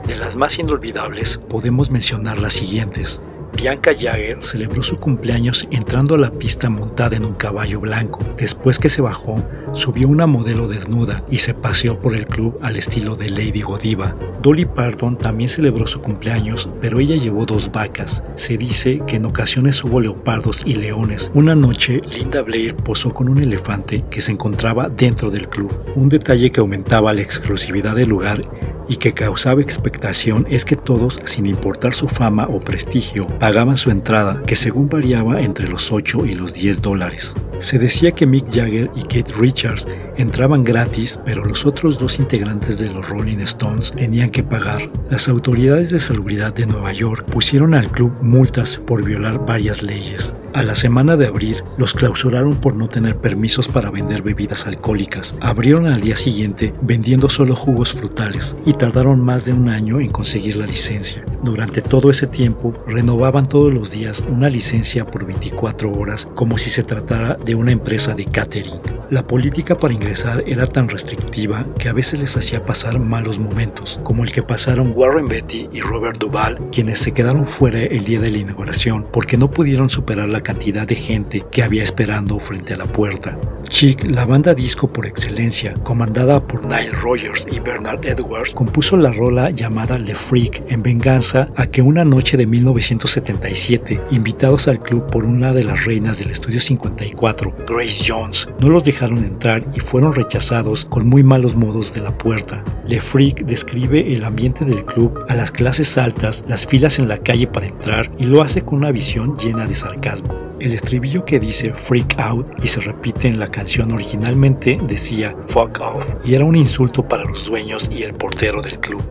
De 0.07 0.17
las 0.17 0.37
más 0.37 0.59
inolvidables 0.59 1.39
podemos 1.39 1.91
mencionar 1.91 2.39
las 2.39 2.53
siguientes. 2.53 3.23
Bianca 3.57 3.93
Jagger 3.99 4.39
celebró 4.43 4.83
su 4.83 4.99
cumpleaños 4.99 5.67
entrando 5.71 6.17
a 6.17 6.19
la 6.19 6.31
pista 6.31 6.69
montada 6.69 7.17
en 7.17 7.25
un 7.25 7.35
caballo 7.35 7.81
blanco. 7.81 8.21
Después 8.37 8.79
que 8.79 8.89
se 8.89 9.01
bajó, 9.01 9.43
subió 9.73 10.09
una 10.09 10.27
modelo 10.27 10.69
desnuda 10.69 11.25
y 11.31 11.39
se 11.39 11.55
paseó 11.55 11.99
por 11.99 12.15
el 12.15 12.27
club 12.27 12.59
al 12.63 12.77
estilo 12.77 13.17
de 13.17 13.31
Lady 13.31 13.63
Godiva. 13.63 14.17
Dolly 14.43 14.65
Parton 14.65 15.17
también 15.17 15.49
celebró 15.49 15.87
su 15.87 16.01
cumpleaños, 16.01 16.69
pero 16.81 17.01
ella 17.01 17.17
llevó 17.17 17.47
dos 17.47 17.71
vacas. 17.73 18.25
Se 18.35 18.57
dice 18.57 19.01
que 19.07 19.17
en 19.17 19.27
ocasiones 19.27 19.83
hubo 19.85 20.01
leopardos 20.01 20.63
y 20.67 20.75
leones. 20.75 21.31
Una 21.35 21.55
noche, 21.55 22.03
Linda 22.19 22.43
Blair 22.43 22.75
posó 22.75 23.15
con 23.15 23.29
un 23.29 23.39
elefante 23.39 24.05
que 24.11 24.21
se 24.21 24.33
encontraba 24.33 24.89
dentro 24.89 25.31
del 25.31 25.49
club. 25.49 25.73
Un 25.95 26.09
detalle 26.09 26.51
que 26.51 26.61
aumentaba 26.61 27.13
la 27.13 27.23
exclusividad 27.23 27.95
del 27.95 28.09
lugar 28.09 28.43
y 28.89 28.97
que 28.97 29.13
causaba 29.13 29.63
expectación 29.63 30.47
es 30.51 30.65
que 30.65 30.77
todos, 30.77 31.21
sin 31.25 31.47
importar 31.47 31.95
su 31.95 32.09
fama 32.09 32.47
o 32.51 32.61
prestigio, 32.61 33.27
pagaban 33.39 33.77
su 33.77 33.91
entrada, 33.91 34.43
que 34.47 34.57
según 34.57 34.89
variaba 34.89 35.41
entre 35.41 35.69
los 35.69 35.93
8 35.93 36.27
y 36.27 36.35
los 36.35 36.55
10 36.55 36.83
dólares. 36.83 37.35
Se 37.59 37.79
decía 37.79 38.13
que 38.13 38.27
Mick 38.27 38.47
Jagger 38.53 38.91
y 38.95 39.03
Keith 39.03 39.33
Richards 39.39 39.87
entraban 40.17 40.65
gratis, 40.65 41.21
pero 41.25 41.45
los 41.45 41.67
otros 41.67 41.99
dos 41.99 42.19
integrantes 42.19 42.79
de 42.79 42.93
los 42.93 43.09
Rolling 43.09 43.39
Stones 43.39 43.93
tenían 43.93 44.31
que 44.31 44.43
pagar. 44.43 44.91
Las 45.11 45.29
autoridades 45.29 45.91
de 45.91 46.01
salubridad 46.01 46.53
de 46.53 46.67
Nueva 46.67 46.93
York 46.93 47.27
pusieron 47.31 47.75
al 47.75 47.91
club 47.91 48.13
multas 48.21 48.77
por 48.77 49.03
violar 49.03 49.47
varias 49.47 49.83
leyes. 49.83 50.35
A 50.53 50.63
la 50.63 50.77
semana 50.77 51.17
de 51.17 51.27
abrir, 51.27 51.65
los 51.79 51.95
clausuraron 51.95 52.61
por 52.61 52.77
no 52.77 52.87
tener 52.87 53.17
permisos 53.17 53.67
para 53.67 53.91
vender 53.91 54.23
bebidas 54.23 54.69
alcohólicas. 54.69 55.35
Abrieron 55.41 55.87
al 55.87 56.01
día 56.01 56.15
siguiente 56.15 56.75
vendiendo 56.81 57.29
solo 57.29 57.57
jugos 57.57 57.93
frutales 57.93 58.57
y 58.65 58.74
tardaron 58.75 59.21
más 59.21 59.45
de 59.45 59.53
un 59.53 59.69
año 59.69 60.01
en 60.01 60.11
conseguir 60.11 60.57
la 60.57 60.67
licencia. 60.67 61.25
Durante 61.43 61.83
todo 61.83 62.11
ese 62.11 62.27
tiempo, 62.27 62.75
renovaban 62.87 63.49
todos 63.49 63.73
los 63.73 63.91
días 63.91 64.25
una 64.29 64.49
licencia 64.49 65.05
por 65.05 65.27
24 65.27 65.93
horas 65.93 66.29
como 66.35 66.59
si 66.59 66.71
se 66.71 66.83
tratara 66.83 67.37
de 67.37 67.55
una 67.55 67.73
empresa 67.73 68.15
de 68.15 68.25
catering. 68.27 68.81
La 69.11 69.27
política 69.27 69.77
para 69.77 69.95
ingresar 69.95 70.43
era 70.47 70.67
tan 70.67 70.89
restrictiva 70.89 71.67
que 71.79 71.89
a 71.89 71.93
veces 71.93 72.19
les 72.19 72.37
hacía 72.37 72.65
pasar 72.65 72.99
malos 72.99 73.39
momentos, 73.39 74.01
como 74.03 74.25
el 74.25 74.33
que 74.33 74.43
pasaron 74.43 74.93
Warren 74.95 75.29
Beatty 75.29 75.69
y 75.73 75.81
Robert 75.81 76.19
Duvall, 76.19 76.71
quienes 76.73 76.99
se 76.99 77.13
quedaron 77.13 77.47
fuera 77.47 77.83
el 77.83 78.05
día 78.05 78.21
de 78.21 78.31
la 78.31 78.39
inauguración 78.39 79.07
porque 79.13 79.37
no 79.37 79.51
pudieron 79.51 79.91
superar 79.91 80.29
la 80.29 80.41
cantidad 80.41 80.87
de 80.87 80.95
gente 80.95 81.45
que 81.51 81.63
había 81.63 81.83
esperando 81.83 82.39
frente 82.39 82.75
a 82.75 82.77
la 82.79 82.87
puerta. 82.87 83.39
Chic, 83.69 84.05
la 84.11 84.25
banda 84.25 84.55
disco 84.55 84.89
por 84.89 85.07
excelencia, 85.07 85.75
comandada 85.83 86.47
por 86.47 86.65
Nile 86.65 86.93
Rogers 86.93 87.47
y 87.51 87.61
Bernard 87.61 88.05
Edwards, 88.05 88.55
compuso 88.65 88.97
la 88.97 89.13
rola 89.13 89.51
llamada 89.51 89.99
Le 89.99 90.15
Freak 90.15 90.63
en 90.71 90.83
venganza 90.83 91.51
a 91.55 91.67
que 91.67 91.83
una 91.83 92.03
noche 92.03 92.39
de 92.39 92.47
1977, 92.47 94.01
invitados 94.11 94.69
al 94.69 94.81
club 94.83 95.11
por 95.11 95.27
una 95.27 95.53
de 95.53 95.65
las 95.65 95.85
reinas 95.85 96.19
del 96.19 96.31
estudio 96.31 96.61
54, 96.61 97.55
Grace 97.69 98.03
Jones, 98.09 98.49
no 98.61 98.71
los 98.71 98.83
dejaron 98.83 99.19
entrar 99.19 99.67
y 99.75 99.81
fueron 99.81 100.15
rechazados 100.15 100.87
con 100.87 101.07
muy 101.07 101.23
malos 101.23 101.55
modos 101.55 101.93
de 101.93 102.01
la 102.01 102.17
puerta. 102.17 102.65
Le 102.89 103.03
Freak 103.03 103.45
describe 103.45 104.15
el 104.15 104.25
ambiente 104.25 104.65
del 104.65 104.87
club 104.87 105.27
a 105.29 105.35
las 105.35 105.51
clases 105.51 105.99
altas, 105.99 106.47
las 106.49 106.67
filas 106.67 106.99
en 106.99 107.07
la 107.07 107.19
calle 107.19 107.47
para 107.47 107.67
entrar 107.67 108.11
y 108.19 108.25
lo 108.25 108.41
hace 108.41 108.63
con 108.63 108.79
una 108.79 108.93
visión 108.93 109.37
llena 109.37 109.67
de 109.67 109.75
sarcasmo. 109.75 110.44
El 110.65 110.73
estribillo 110.73 111.27
que 111.27 111.39
dice 111.39 111.75
freak 111.75 112.19
out 112.19 112.47
y 112.63 112.69
se 112.69 112.81
repite 112.81 113.29
en 113.29 113.39
la 113.39 113.51
canción 113.51 113.93
originalmente 113.93 114.81
decía 114.83 115.37
fuck 115.47 115.79
off 115.83 116.15
y 116.25 116.35
era 116.35 116.47
un 116.47 116.57
insulto 116.57 117.07
para 117.07 117.23
los 117.23 117.45
dueños 117.45 117.91
y 117.93 118.03
el 118.03 118.15
portero 118.15 118.63
del 118.63 118.81
club. 118.81 119.05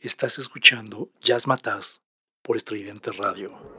Estás 0.00 0.38
escuchando 0.38 1.10
Jazz 1.20 1.48
Mataz 1.48 2.02
por 2.42 2.56
Estridente 2.56 3.10
Radio. 3.10 3.77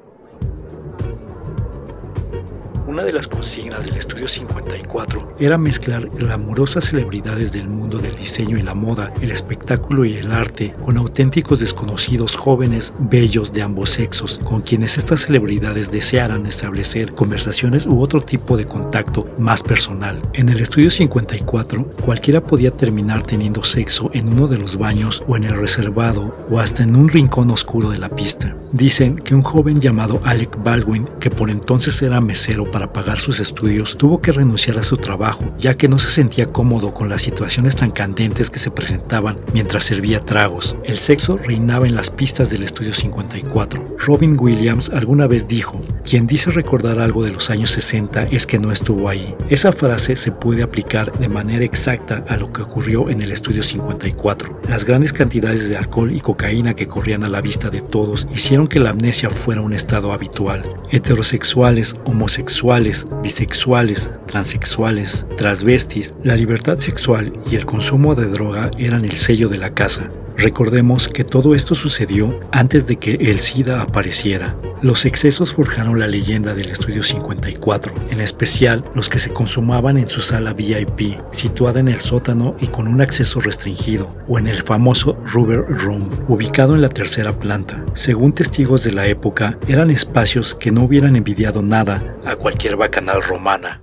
Una 2.90 3.04
de 3.04 3.14
las 3.14 3.28
consignas 3.28 3.86
del 3.86 3.98
Estudio 3.98 4.28
54 4.28 5.36
era 5.40 5.60
mezclar 5.60 6.10
glamurosas 6.10 6.86
celebridades 6.86 7.52
del 7.52 7.70
mundo 7.70 8.00
del 8.00 8.16
diseño 8.16 8.58
y 8.58 8.64
la 8.64 8.74
moda, 8.74 9.14
el 9.22 9.30
espectáculo 9.30 10.06
y 10.06 10.18
el 10.18 10.32
arte 10.32 10.74
con 10.82 10.98
auténticos 10.98 11.60
desconocidos 11.60 12.36
jóvenes 12.36 12.96
bellos 12.98 13.54
de 13.54 13.62
ambos 13.62 13.92
sexos, 13.92 14.40
con 14.44 14.64
quienes 14.64 14.98
estas 14.98 15.20
celebridades 15.20 15.92
desearan 15.92 16.48
establecer 16.48 17.14
conversaciones 17.14 17.86
u 17.86 18.02
otro 18.02 18.22
tipo 18.22 18.58
de 18.58 18.66
contacto 18.66 19.30
más 19.38 19.62
personal. 19.62 20.20
En 20.34 20.50
el 20.50 20.60
Estudio 20.60 20.90
54, 20.90 21.92
cualquiera 22.04 22.42
podía 22.42 22.72
terminar 22.72 23.22
teniendo 23.22 23.64
sexo 23.64 24.10
en 24.16 24.30
uno 24.30 24.48
de 24.48 24.58
los 24.58 24.78
baños 24.78 25.24
o 25.28 25.38
en 25.38 25.44
el 25.44 25.56
reservado 25.56 26.36
o 26.50 26.60
hasta 26.60 26.82
en 26.82 26.96
un 26.96 27.08
rincón 27.08 27.52
oscuro 27.52 27.92
de 27.92 28.00
la 28.00 28.10
pista. 28.10 28.56
Dicen 28.72 29.16
que 29.16 29.34
un 29.34 29.42
joven 29.42 29.80
llamado 29.80 30.22
Alec 30.24 30.62
Baldwin, 30.64 31.10
que 31.20 31.32
por 31.32 31.50
entonces 31.50 32.00
era 32.04 32.22
mesero 32.22 32.70
para 32.70 32.94
pagar 32.94 33.18
sus 33.18 33.40
estudios, 33.40 33.98
tuvo 33.98 34.22
que 34.22 34.32
renunciar 34.32 34.78
a 34.78 34.84
su 34.84 34.98
trabajo, 34.98 35.52
ya 35.58 35.76
que 35.76 35.88
no 35.88 35.98
se 35.98 36.12
sentía 36.12 36.54
cómodo 36.54 36.94
con 36.94 37.10
las 37.10 37.24
situaciones 37.24 37.76
tan 37.76 37.90
candentes 37.90 38.52
que 38.52 38.60
se 38.60 38.70
presentaban 38.70 39.40
mientras 39.54 39.86
servía 39.86 40.20
tragos. 40.20 40.76
El 40.84 41.00
sexo 41.00 41.38
reinaba 41.38 41.88
en 41.88 41.96
las 41.96 42.12
pistas 42.12 42.52
del 42.52 42.62
estudio 42.62 42.94
54. 42.94 43.98
Robin 44.06 44.38
Williams 44.40 44.92
alguna 44.92 45.26
vez 45.26 45.48
dijo, 45.48 45.82
quien 46.08 46.28
dice 46.28 46.52
recordar 46.52 47.00
algo 47.00 47.24
de 47.24 47.32
los 47.32 47.50
años 47.50 47.72
60 47.72 48.26
es 48.26 48.46
que 48.46 48.60
no 48.60 48.72
estuvo 48.72 49.10
ahí. 49.10 49.36
Esa 49.50 49.74
frase 49.74 50.16
se 50.16 50.32
puede 50.32 50.62
aplicar 50.62 51.18
de 51.18 51.28
manera 51.28 51.66
exacta 51.66 52.24
a 52.28 52.38
lo 52.38 52.54
que 52.54 52.62
ocurrió 52.62 53.10
en 53.10 53.24
el 53.24 53.32
estudio 53.32 53.64
54. 53.64 54.62
Las 54.70 54.86
grandes 54.86 55.12
cantidades 55.12 55.70
de 55.70 55.78
alcohol 55.78 56.12
y 56.12 56.20
cocaína 56.20 56.76
que 56.76 56.88
corrían 56.88 57.24
a 57.24 57.30
la 57.30 57.42
vista 57.42 57.72
de 57.72 57.82
todos 57.82 58.28
hicieron 58.32 58.59
que 58.68 58.80
la 58.80 58.90
amnesia 58.90 59.30
fuera 59.30 59.62
un 59.62 59.74
estado 59.74 60.12
habitual. 60.12 60.64
Heterosexuales, 60.92 61.96
homosexuales, 62.06 63.08
bisexuales, 63.24 64.12
transexuales, 64.28 65.26
transvestis, 65.38 66.14
la 66.24 66.36
libertad 66.36 66.80
sexual 66.80 67.34
y 67.50 67.56
el 67.56 67.66
consumo 67.66 68.16
de 68.16 68.28
droga 68.28 68.72
eran 68.78 69.06
el 69.06 69.18
sello 69.18 69.50
de 69.50 69.58
la 69.58 69.74
casa. 69.74 70.10
Recordemos 70.40 71.10
que 71.10 71.26
todo 71.26 71.54
esto 71.54 71.76
sucedió 71.76 72.40
antes 72.54 72.88
de 72.88 72.96
que 72.96 73.12
el 73.16 73.42
SIDA 73.42 73.82
apareciera. 73.82 74.56
Los 74.82 75.06
excesos 75.06 75.52
forjaron 75.52 76.00
la 76.00 76.08
leyenda 76.08 76.54
del 76.54 76.70
Estudio 76.70 77.04
54, 77.04 77.94
en 78.10 78.22
especial 78.22 78.90
los 78.96 79.10
que 79.10 79.20
se 79.20 79.34
consumaban 79.34 79.98
en 79.98 80.08
su 80.08 80.22
sala 80.22 80.54
VIP, 80.54 81.20
situada 81.32 81.82
en 81.82 81.90
el 81.90 82.00
sótano 82.00 82.56
y 82.62 82.68
con 82.68 82.88
un 82.88 83.02
acceso 83.02 83.42
restringido, 83.42 84.16
o 84.30 84.40
en 84.40 84.48
el 84.48 84.64
famoso 84.64 85.18
Rubber 85.26 85.66
Room, 85.68 86.10
ubicado 86.30 86.74
en 86.74 86.84
la 86.84 86.90
tercera 86.90 87.38
planta. 87.38 87.86
Según 87.94 88.32
testigos 88.32 88.86
de 88.86 88.94
la 88.94 89.08
época, 89.08 89.60
eran 89.68 89.90
espacios 89.90 90.56
que 90.56 90.72
no 90.72 90.84
hubieran 90.84 91.18
envidiado 91.18 91.62
nada 91.62 92.16
a 92.26 92.38
cualquier 92.38 92.78
bacanal 92.78 93.22
romana. 93.22 93.82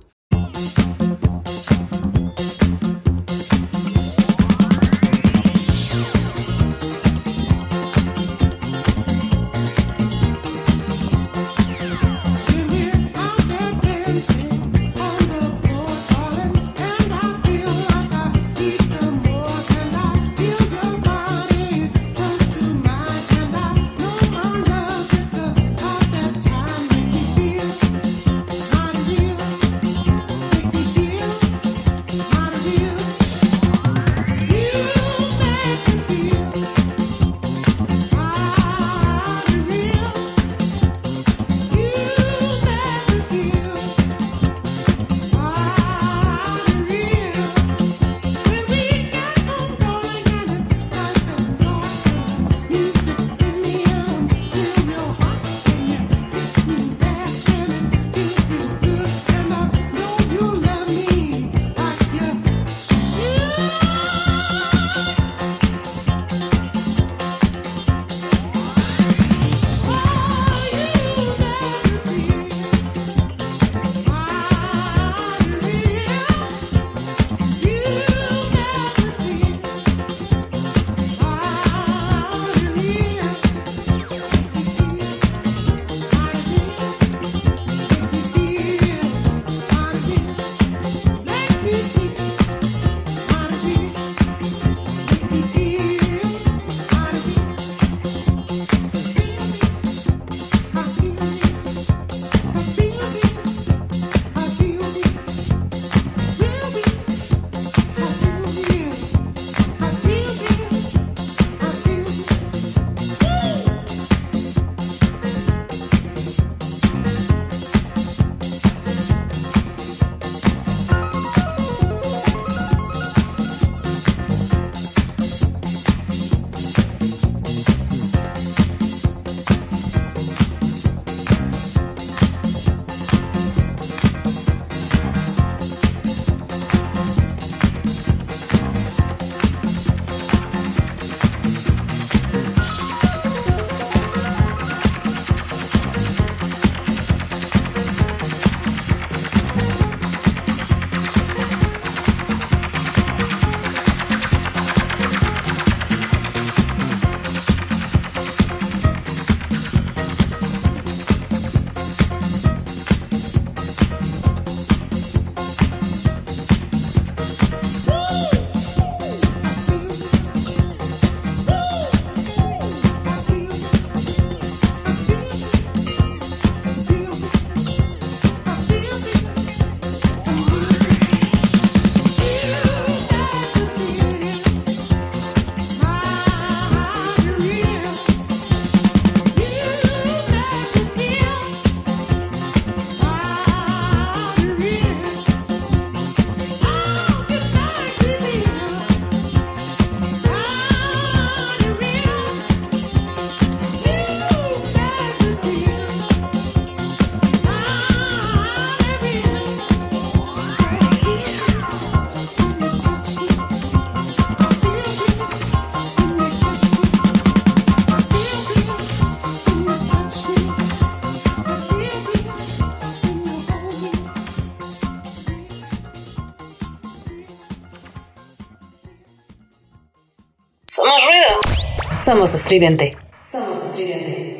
Somos 230.77 231.01
ruido. 231.07 231.97
Somos 232.05 232.35
estridente. 232.35 232.95
Somos 233.19 233.57
estridente. 233.57 234.37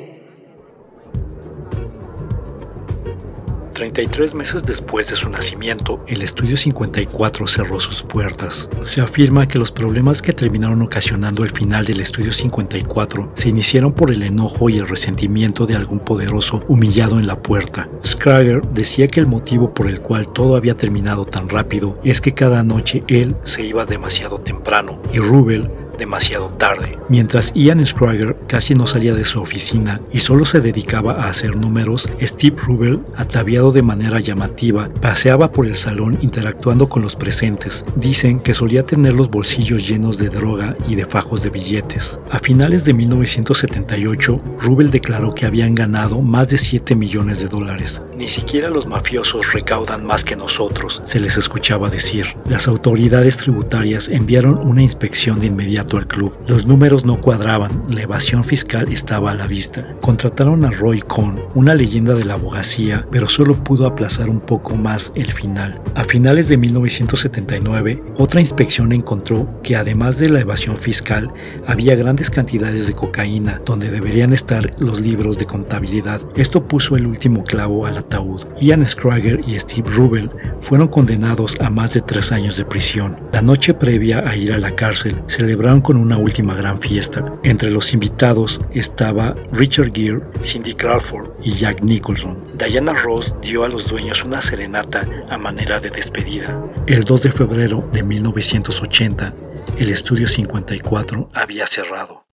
33 3.72 4.36
meses 4.36 4.64
después 4.64 5.10
de 5.10 5.16
su 5.16 5.30
nacimiento, 5.30 6.04
el 6.08 6.22
Estudio 6.22 6.56
54 6.56 7.48
cerró 7.48 7.80
sus 7.80 8.04
puertas. 8.04 8.70
Se 8.84 9.02
afirma 9.02 9.48
que 9.48 9.58
los 9.58 9.72
problemas 9.72 10.22
que 10.22 10.34
terminaron 10.34 10.84
ocasionando 10.84 11.44
el 11.44 11.50
final 11.50 11.86
del 11.86 12.02
Estudio 12.02 12.32
54 12.32 13.32
se 13.34 13.50
iniciaron 13.50 13.94
por 13.94 14.12
el 14.12 14.22
enojo 14.22 14.70
y 14.70 14.78
el 14.78 14.88
resentimiento 14.88 15.66
de 15.66 15.76
algún 15.76 16.00
poderoso 16.00 16.64
humillado 16.68 17.18
en 17.18 17.26
la 17.26 17.42
puerta. 17.42 17.90
Scrager 18.06 18.62
decía 18.74 19.08
que 19.08 19.20
el 19.20 19.28
motivo 19.28 19.74
por 19.74 19.88
el 19.88 20.02
cual 20.02 20.32
todo 20.34 20.56
había 20.56 20.76
terminado 20.76 21.26
tan 21.26 21.50
rápido 21.50 22.00
es 22.04 22.22
que 22.22 22.36
cada 22.36 22.62
noche 22.62 23.04
él 23.08 23.36
se 23.44 23.64
iba 23.64 23.88
demasiado 23.88 24.38
temprano 24.38 25.02
y 25.12 25.18
Rubel 25.18 25.72
demasiado 25.98 26.50
tarde. 26.50 26.98
Mientras 27.10 27.54
Ian 27.54 27.86
Scrager 27.86 28.38
casi 28.48 28.76
no 28.76 28.88
salía 28.88 29.14
de 29.14 29.24
su 29.24 29.42
oficina 29.42 30.02
y 30.12 30.20
solo 30.20 30.46
se 30.46 30.62
dedicaba 30.62 31.14
a 31.14 31.30
hacer 31.30 31.56
números, 31.56 32.10
Steve 32.22 32.58
Rubel, 32.58 33.02
ataviado 33.16 33.72
de 33.72 33.82
manera 33.82 34.20
llamativa, 34.20 34.90
paseaba 35.02 35.52
por 35.52 35.66
el 35.66 35.76
salón 35.76 36.18
interactuando 36.22 36.90
con 36.90 37.02
los 37.02 37.16
presentes. 37.16 37.86
Dicen 37.96 38.40
que 38.40 38.54
solía 38.54 38.86
tener 38.86 39.14
los 39.14 39.30
bolsillos 39.30 39.88
llenos 39.88 40.18
de 40.18 40.30
droga 40.30 40.76
y 40.88 40.96
de 40.96 41.06
fajos 41.06 41.44
de 41.44 41.50
billetes. 41.50 42.20
A 42.30 42.40
finales 42.40 42.86
de 42.86 42.94
1978, 42.94 44.42
Rubel 44.60 44.92
declaró 44.92 45.34
que 45.34 45.46
habían 45.46 45.76
ganado 45.76 46.22
más 46.22 46.50
de 46.50 46.58
7 46.58 46.96
millones 46.96 47.40
de 47.40 47.48
dólares. 47.48 48.02
Ni 48.18 48.28
siquiera 48.28 48.70
los 48.70 48.88
mafiosos 48.88 49.54
recaudan 49.54 50.06
más 50.06 50.24
que 50.24 50.36
nosotros, 50.36 51.02
se 51.06 51.20
les 51.20 51.38
escuchaba 51.38 51.90
decir. 51.90 52.26
Las 52.48 52.68
autoridades 52.68 53.38
tributarias 53.38 54.10
enviaron 54.10 54.58
una 54.58 54.82
inspección 54.82 55.40
de 55.40 55.48
inmediato 55.48 55.87
al 55.96 56.08
club. 56.08 56.34
Los 56.48 56.66
números 56.66 57.06
no 57.06 57.16
cuadraban, 57.16 57.84
la 57.90 58.02
evasión 58.02 58.44
fiscal 58.44 58.92
estaba 58.92 59.32
a 59.32 59.36
la 59.36 59.48
vista. 59.48 59.96
Contrataron 60.02 60.66
a 60.66 60.72
Roy 60.72 61.00
Cohn, 61.00 61.40
una 61.56 61.74
leyenda 61.74 62.16
de 62.16 62.26
la 62.26 62.34
abogacía, 62.34 63.08
pero 63.10 63.30
solo 63.30 63.64
pudo 63.64 63.88
aplazar 63.88 64.30
un 64.30 64.42
poco 64.42 64.76
más 64.76 65.14
el 65.16 65.28
final. 65.28 65.80
A 65.96 66.04
finales 66.04 66.50
de 66.50 66.58
1979, 66.58 68.04
otra 68.18 68.42
inspección 68.42 68.92
encontró 68.92 69.62
que 69.64 69.78
además 69.78 70.18
de 70.18 70.30
la 70.30 70.42
evasión 70.42 70.76
fiscal, 70.76 71.32
había 71.66 71.96
grandes 71.96 72.30
cantidades 72.30 72.88
de 72.88 72.94
cocaína 72.94 73.62
donde 73.66 73.92
deberían 73.92 74.34
estar 74.34 74.76
los 74.80 75.00
libros 75.00 75.38
de 75.38 75.46
contabilidad. 75.46 76.22
Esto 76.36 76.68
puso 76.68 76.96
el 76.96 77.06
último 77.06 77.44
clavo 77.44 77.86
al 77.86 77.98
ataúd. 77.98 78.42
Ian 78.60 78.86
Scrager 78.86 79.42
y 79.48 79.58
Steve 79.60 79.90
Rubel 79.90 80.32
fueron 80.60 80.88
condenados 80.88 81.56
a 81.60 81.70
más 81.70 81.94
de 81.94 82.02
tres 82.02 82.32
años 82.32 82.58
de 82.58 82.66
prisión. 82.66 83.18
La 83.32 83.42
noche 83.42 83.74
previa 83.74 84.28
a 84.28 84.36
ir 84.36 84.54
a 84.54 84.58
la 84.58 84.76
cárcel, 84.76 85.22
celebraron 85.28 85.77
con 85.82 85.98
una 85.98 86.18
última 86.18 86.54
gran 86.56 86.82
fiesta. 86.82 87.34
Entre 87.44 87.70
los 87.70 87.94
invitados 87.94 88.62
estaba 88.72 89.36
Richard 89.52 89.92
Gere, 89.94 90.22
Cindy 90.42 90.74
Crawford 90.74 91.30
y 91.44 91.52
Jack 91.52 91.82
Nicholson. 91.82 92.44
Diana 92.58 92.94
Ross 92.94 93.36
dio 93.42 93.64
a 93.64 93.70
los 93.70 93.88
dueños 93.88 94.24
una 94.24 94.42
serenata 94.42 95.08
a 95.30 95.38
manera 95.38 95.80
de 95.80 95.90
despedida. 95.90 96.62
El 96.86 97.04
2 97.04 97.24
de 97.24 97.32
febrero 97.32 97.90
de 97.92 98.04
1980, 98.04 99.34
el 99.78 99.90
estudio 99.90 100.28
54 100.28 101.30
había 101.34 101.68
cerrado. 101.68 102.28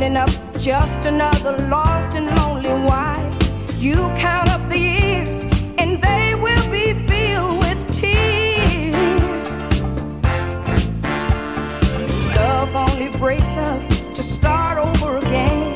Ending 0.00 0.16
up 0.16 0.30
just 0.60 1.06
another 1.06 1.58
lost 1.66 2.14
and 2.14 2.26
lonely 2.36 2.68
wife. 2.86 3.82
You 3.82 3.96
count 4.14 4.48
up 4.48 4.68
the 4.68 4.78
years, 4.78 5.42
and 5.76 6.00
they 6.00 6.36
will 6.36 6.70
be 6.70 6.94
filled 7.08 7.58
with 7.58 7.80
tears. 7.92 9.56
Love 12.36 12.76
only 12.76 13.08
breaks 13.18 13.56
up 13.56 13.82
to 14.14 14.22
start 14.22 14.78
over 14.78 15.16
again. 15.16 15.74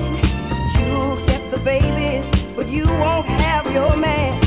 You'll 0.78 1.16
get 1.26 1.50
the 1.50 1.58
babies, 1.64 2.24
but 2.54 2.68
you 2.68 2.84
won't 2.84 3.26
have 3.26 3.72
your 3.72 3.96
man. 3.96 4.41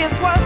is 0.00 0.18
what 0.20 0.37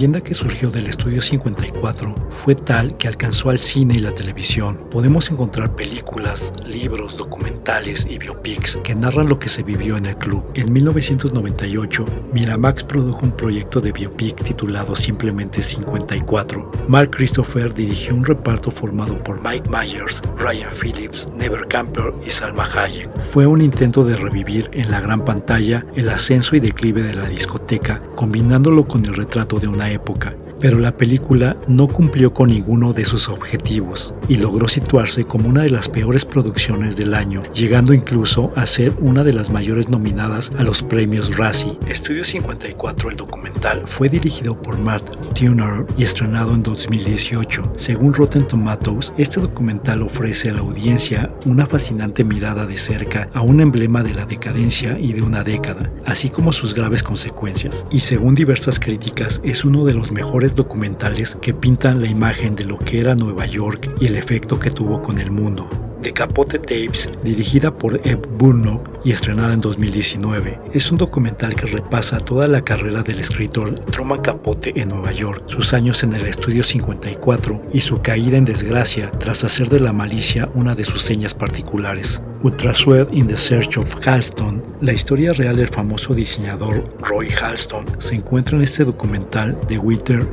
leyenda 0.00 0.22
que 0.22 0.32
surgió 0.32 0.70
del 0.70 0.86
Estudio 0.86 1.20
54 1.20 2.14
fue 2.30 2.54
tal 2.54 2.96
que 2.96 3.06
alcanzó 3.06 3.50
al 3.50 3.58
cine 3.58 3.96
y 3.96 3.98
la 3.98 4.14
televisión. 4.14 4.78
Podemos 4.90 5.30
encontrar 5.30 5.76
películas, 5.76 6.54
libros, 6.66 7.18
documentales 7.18 7.59
y 8.08 8.18
biopics 8.18 8.80
que 8.82 8.96
narran 8.96 9.28
lo 9.28 9.38
que 9.38 9.48
se 9.48 9.62
vivió 9.62 9.96
en 9.96 10.06
el 10.06 10.16
club. 10.16 10.44
En 10.54 10.72
1998, 10.72 12.04
Miramax 12.32 12.82
produjo 12.82 13.24
un 13.24 13.30
proyecto 13.30 13.80
de 13.80 13.92
biopic 13.92 14.42
titulado 14.42 14.96
simplemente 14.96 15.62
54. 15.62 16.68
Mark 16.88 17.10
Christopher 17.12 17.72
dirigió 17.72 18.16
un 18.16 18.24
reparto 18.24 18.72
formado 18.72 19.22
por 19.22 19.40
Mike 19.40 19.70
Myers, 19.70 20.20
Ryan 20.36 20.70
Phillips, 20.72 21.28
Never 21.36 21.68
Camper 21.68 22.12
y 22.26 22.30
Salma 22.30 22.68
Hayek. 22.74 23.16
Fue 23.20 23.46
un 23.46 23.62
intento 23.62 24.04
de 24.04 24.16
revivir 24.16 24.68
en 24.72 24.90
la 24.90 25.00
gran 25.00 25.24
pantalla 25.24 25.86
el 25.94 26.08
ascenso 26.08 26.56
y 26.56 26.60
declive 26.60 27.02
de 27.02 27.14
la 27.14 27.28
discoteca, 27.28 28.02
combinándolo 28.16 28.84
con 28.84 29.06
el 29.06 29.14
retrato 29.14 29.60
de 29.60 29.68
una 29.68 29.90
época 29.92 30.34
pero 30.60 30.78
la 30.78 30.96
película 30.96 31.56
no 31.66 31.88
cumplió 31.88 32.32
con 32.32 32.50
ninguno 32.50 32.92
de 32.92 33.04
sus 33.04 33.28
objetivos 33.28 34.14
y 34.28 34.36
logró 34.36 34.68
situarse 34.68 35.24
como 35.24 35.48
una 35.48 35.62
de 35.62 35.70
las 35.70 35.88
peores 35.88 36.24
producciones 36.24 36.96
del 36.96 37.14
año, 37.14 37.42
llegando 37.54 37.94
incluso 37.94 38.52
a 38.56 38.66
ser 38.66 38.94
una 38.98 39.24
de 39.24 39.32
las 39.32 39.50
mayores 39.50 39.88
nominadas 39.88 40.52
a 40.58 40.62
los 40.62 40.82
premios 40.82 41.36
Razzie. 41.36 41.78
Estudio 41.86 42.24
54, 42.24 43.10
el 43.10 43.16
documental, 43.16 43.82
fue 43.86 44.08
dirigido 44.08 44.60
por 44.60 44.78
Matt 44.78 45.34
Tuner 45.34 45.86
y 45.96 46.04
estrenado 46.04 46.54
en 46.54 46.62
2018. 46.62 47.72
Según 47.76 48.12
Rotten 48.12 48.46
Tomatoes, 48.46 49.14
este 49.16 49.40
documental 49.40 50.02
ofrece 50.02 50.50
a 50.50 50.52
la 50.52 50.60
audiencia 50.60 51.32
una 51.46 51.66
fascinante 51.66 52.24
mirada 52.24 52.66
de 52.66 52.76
cerca 52.76 53.30
a 53.32 53.40
un 53.40 53.60
emblema 53.60 54.02
de 54.02 54.14
la 54.14 54.26
decadencia 54.26 54.98
y 54.98 55.14
de 55.14 55.22
una 55.22 55.42
década, 55.42 55.90
así 56.04 56.28
como 56.28 56.52
sus 56.52 56.74
graves 56.74 57.02
consecuencias. 57.02 57.86
Y 57.90 58.00
según 58.00 58.34
diversas 58.34 58.78
críticas, 58.78 59.40
es 59.44 59.64
uno 59.64 59.84
de 59.84 59.94
los 59.94 60.12
mejores 60.12 60.49
documentales 60.54 61.36
que 61.36 61.54
pintan 61.54 62.00
la 62.00 62.08
imagen 62.08 62.54
de 62.56 62.64
lo 62.64 62.78
que 62.78 63.00
era 63.00 63.14
Nueva 63.14 63.46
York 63.46 63.94
y 64.00 64.06
el 64.06 64.16
efecto 64.16 64.58
que 64.58 64.70
tuvo 64.70 65.02
con 65.02 65.18
el 65.18 65.30
mundo. 65.30 65.68
The 66.02 66.12
Capote 66.12 66.58
Tapes, 66.58 67.10
dirigida 67.22 67.74
por 67.74 68.00
Ed 68.06 68.20
Burnock 68.38 69.04
y 69.04 69.12
estrenada 69.12 69.52
en 69.52 69.60
2019, 69.60 70.58
es 70.72 70.90
un 70.90 70.96
documental 70.96 71.54
que 71.54 71.66
repasa 71.66 72.20
toda 72.20 72.46
la 72.46 72.62
carrera 72.62 73.02
del 73.02 73.20
escritor 73.20 73.74
Truman 73.74 74.22
Capote 74.22 74.80
en 74.80 74.88
Nueva 74.88 75.12
York, 75.12 75.42
sus 75.46 75.74
años 75.74 76.02
en 76.02 76.14
el 76.14 76.26
Estudio 76.26 76.62
54 76.62 77.66
y 77.72 77.80
su 77.80 78.00
caída 78.00 78.38
en 78.38 78.46
desgracia 78.46 79.10
tras 79.10 79.44
hacer 79.44 79.68
de 79.68 79.80
la 79.80 79.92
malicia 79.92 80.48
una 80.54 80.74
de 80.74 80.84
sus 80.84 81.02
señas 81.02 81.34
particulares. 81.34 82.22
Ultra 82.42 82.72
Sweat 82.72 83.12
in 83.12 83.26
the 83.26 83.36
Search 83.36 83.76
of 83.76 83.94
Halston, 84.06 84.62
la 84.80 84.94
historia 84.94 85.34
real 85.34 85.56
del 85.56 85.68
famoso 85.68 86.14
diseñador 86.14 86.84
Roy 86.98 87.28
Halston, 87.28 87.84
se 87.98 88.14
encuentra 88.14 88.56
en 88.56 88.62
este 88.62 88.84
documental 88.84 89.58
de 89.68 89.76
Winter 89.76 90.26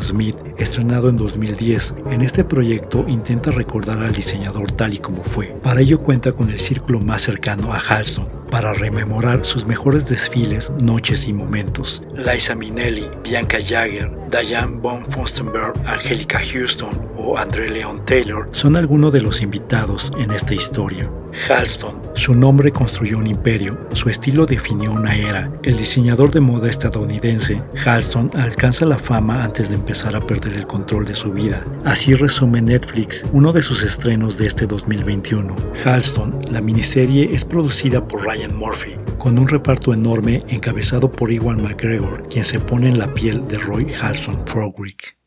Smith, 0.00 0.34
estrenado 0.58 1.08
en 1.08 1.16
2010. 1.16 1.94
En 2.10 2.22
este 2.22 2.42
proyecto 2.42 3.04
intenta 3.06 3.52
recordar 3.52 4.02
al 4.02 4.12
diseñador 4.12 4.72
tal 4.72 4.94
y 4.94 4.98
como 4.98 5.22
fue. 5.22 5.54
Para 5.62 5.82
ello 5.82 6.00
cuenta 6.00 6.32
con 6.32 6.50
el 6.50 6.58
círculo 6.58 6.98
más 6.98 7.22
cercano 7.22 7.72
a 7.72 7.78
Halston, 7.78 8.26
para 8.50 8.72
rememorar 8.72 9.44
sus 9.44 9.64
mejores 9.64 10.08
desfiles, 10.08 10.72
noches 10.82 11.28
y 11.28 11.32
momentos. 11.32 12.02
Liza 12.16 12.56
Minnelli, 12.56 13.06
Bianca 13.22 13.58
Jagger, 13.64 14.10
Diane 14.32 14.78
von 14.80 15.08
Furstenberg, 15.08 15.74
Angelica 15.86 16.40
Houston 16.40 17.00
o 17.16 17.38
André 17.38 17.68
Leon 17.70 18.04
Taylor 18.04 18.48
son 18.50 18.76
algunos 18.76 19.12
de 19.12 19.22
los 19.22 19.42
invitados 19.42 20.10
en 20.18 20.32
esta 20.32 20.54
historia. 20.54 21.08
Halston, 21.48 22.00
su 22.14 22.34
nombre 22.34 22.72
construyó 22.72 23.18
un 23.18 23.26
imperio, 23.26 23.88
su 23.92 24.08
estilo 24.08 24.46
definió 24.46 24.92
una 24.92 25.14
era. 25.16 25.50
El 25.62 25.76
diseñador 25.76 26.30
de 26.30 26.40
moda 26.40 26.68
estadounidense, 26.68 27.62
Halston, 27.84 28.30
alcanza 28.36 28.86
la 28.86 28.98
fama 28.98 29.42
antes 29.42 29.68
de 29.68 29.76
empezar 29.76 30.14
a 30.14 30.26
perder 30.26 30.54
el 30.54 30.66
control 30.66 31.04
de 31.04 31.14
su 31.14 31.32
vida. 31.32 31.64
Así 31.84 32.14
resume 32.14 32.60
Netflix 32.60 33.26
uno 33.32 33.52
de 33.52 33.62
sus 33.62 33.82
estrenos 33.82 34.38
de 34.38 34.46
este 34.46 34.66
2021. 34.66 35.56
Halston, 35.84 36.40
la 36.50 36.60
miniserie 36.60 37.34
es 37.34 37.44
producida 37.44 38.06
por 38.06 38.24
Ryan 38.24 38.54
Murphy, 38.54 38.96
con 39.18 39.38
un 39.38 39.48
reparto 39.48 39.94
enorme 39.94 40.42
encabezado 40.48 41.10
por 41.10 41.32
Iwan 41.32 41.62
McGregor, 41.62 42.28
quien 42.28 42.44
se 42.44 42.60
pone 42.60 42.88
en 42.88 42.98
la 42.98 43.12
piel 43.14 43.46
de 43.48 43.58
Roy 43.58 43.86
Halston 44.00 44.46
Frogrick. 44.46 45.21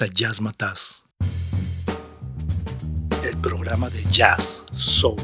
A 0.00 0.06
Jazz 0.06 0.40
Mataz, 0.40 1.02
el 3.24 3.36
programa 3.38 3.90
de 3.90 4.04
jazz, 4.12 4.64
soul, 4.72 5.16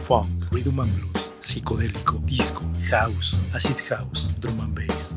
funk, 0.00 0.26
rhythm 0.50 0.80
and 0.80 0.92
blues, 0.96 1.30
psicodélico, 1.38 2.18
disco, 2.24 2.62
house, 2.90 3.36
acid 3.54 3.76
house, 3.88 4.28
drum 4.40 4.60
and 4.62 4.74
bass, 4.74 5.14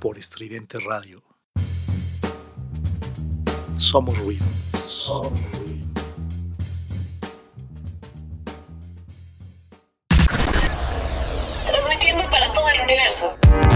por 0.00 0.18
Estridente 0.18 0.80
Radio. 0.80 1.22
Somos 3.76 4.18
ruido. 4.18 4.44
Somos 4.88 5.40
ruido. 5.52 5.86
Transmitiendo 11.64 12.28
para 12.28 12.52
todo 12.52 12.68
el 12.70 12.80
universo. 12.80 13.75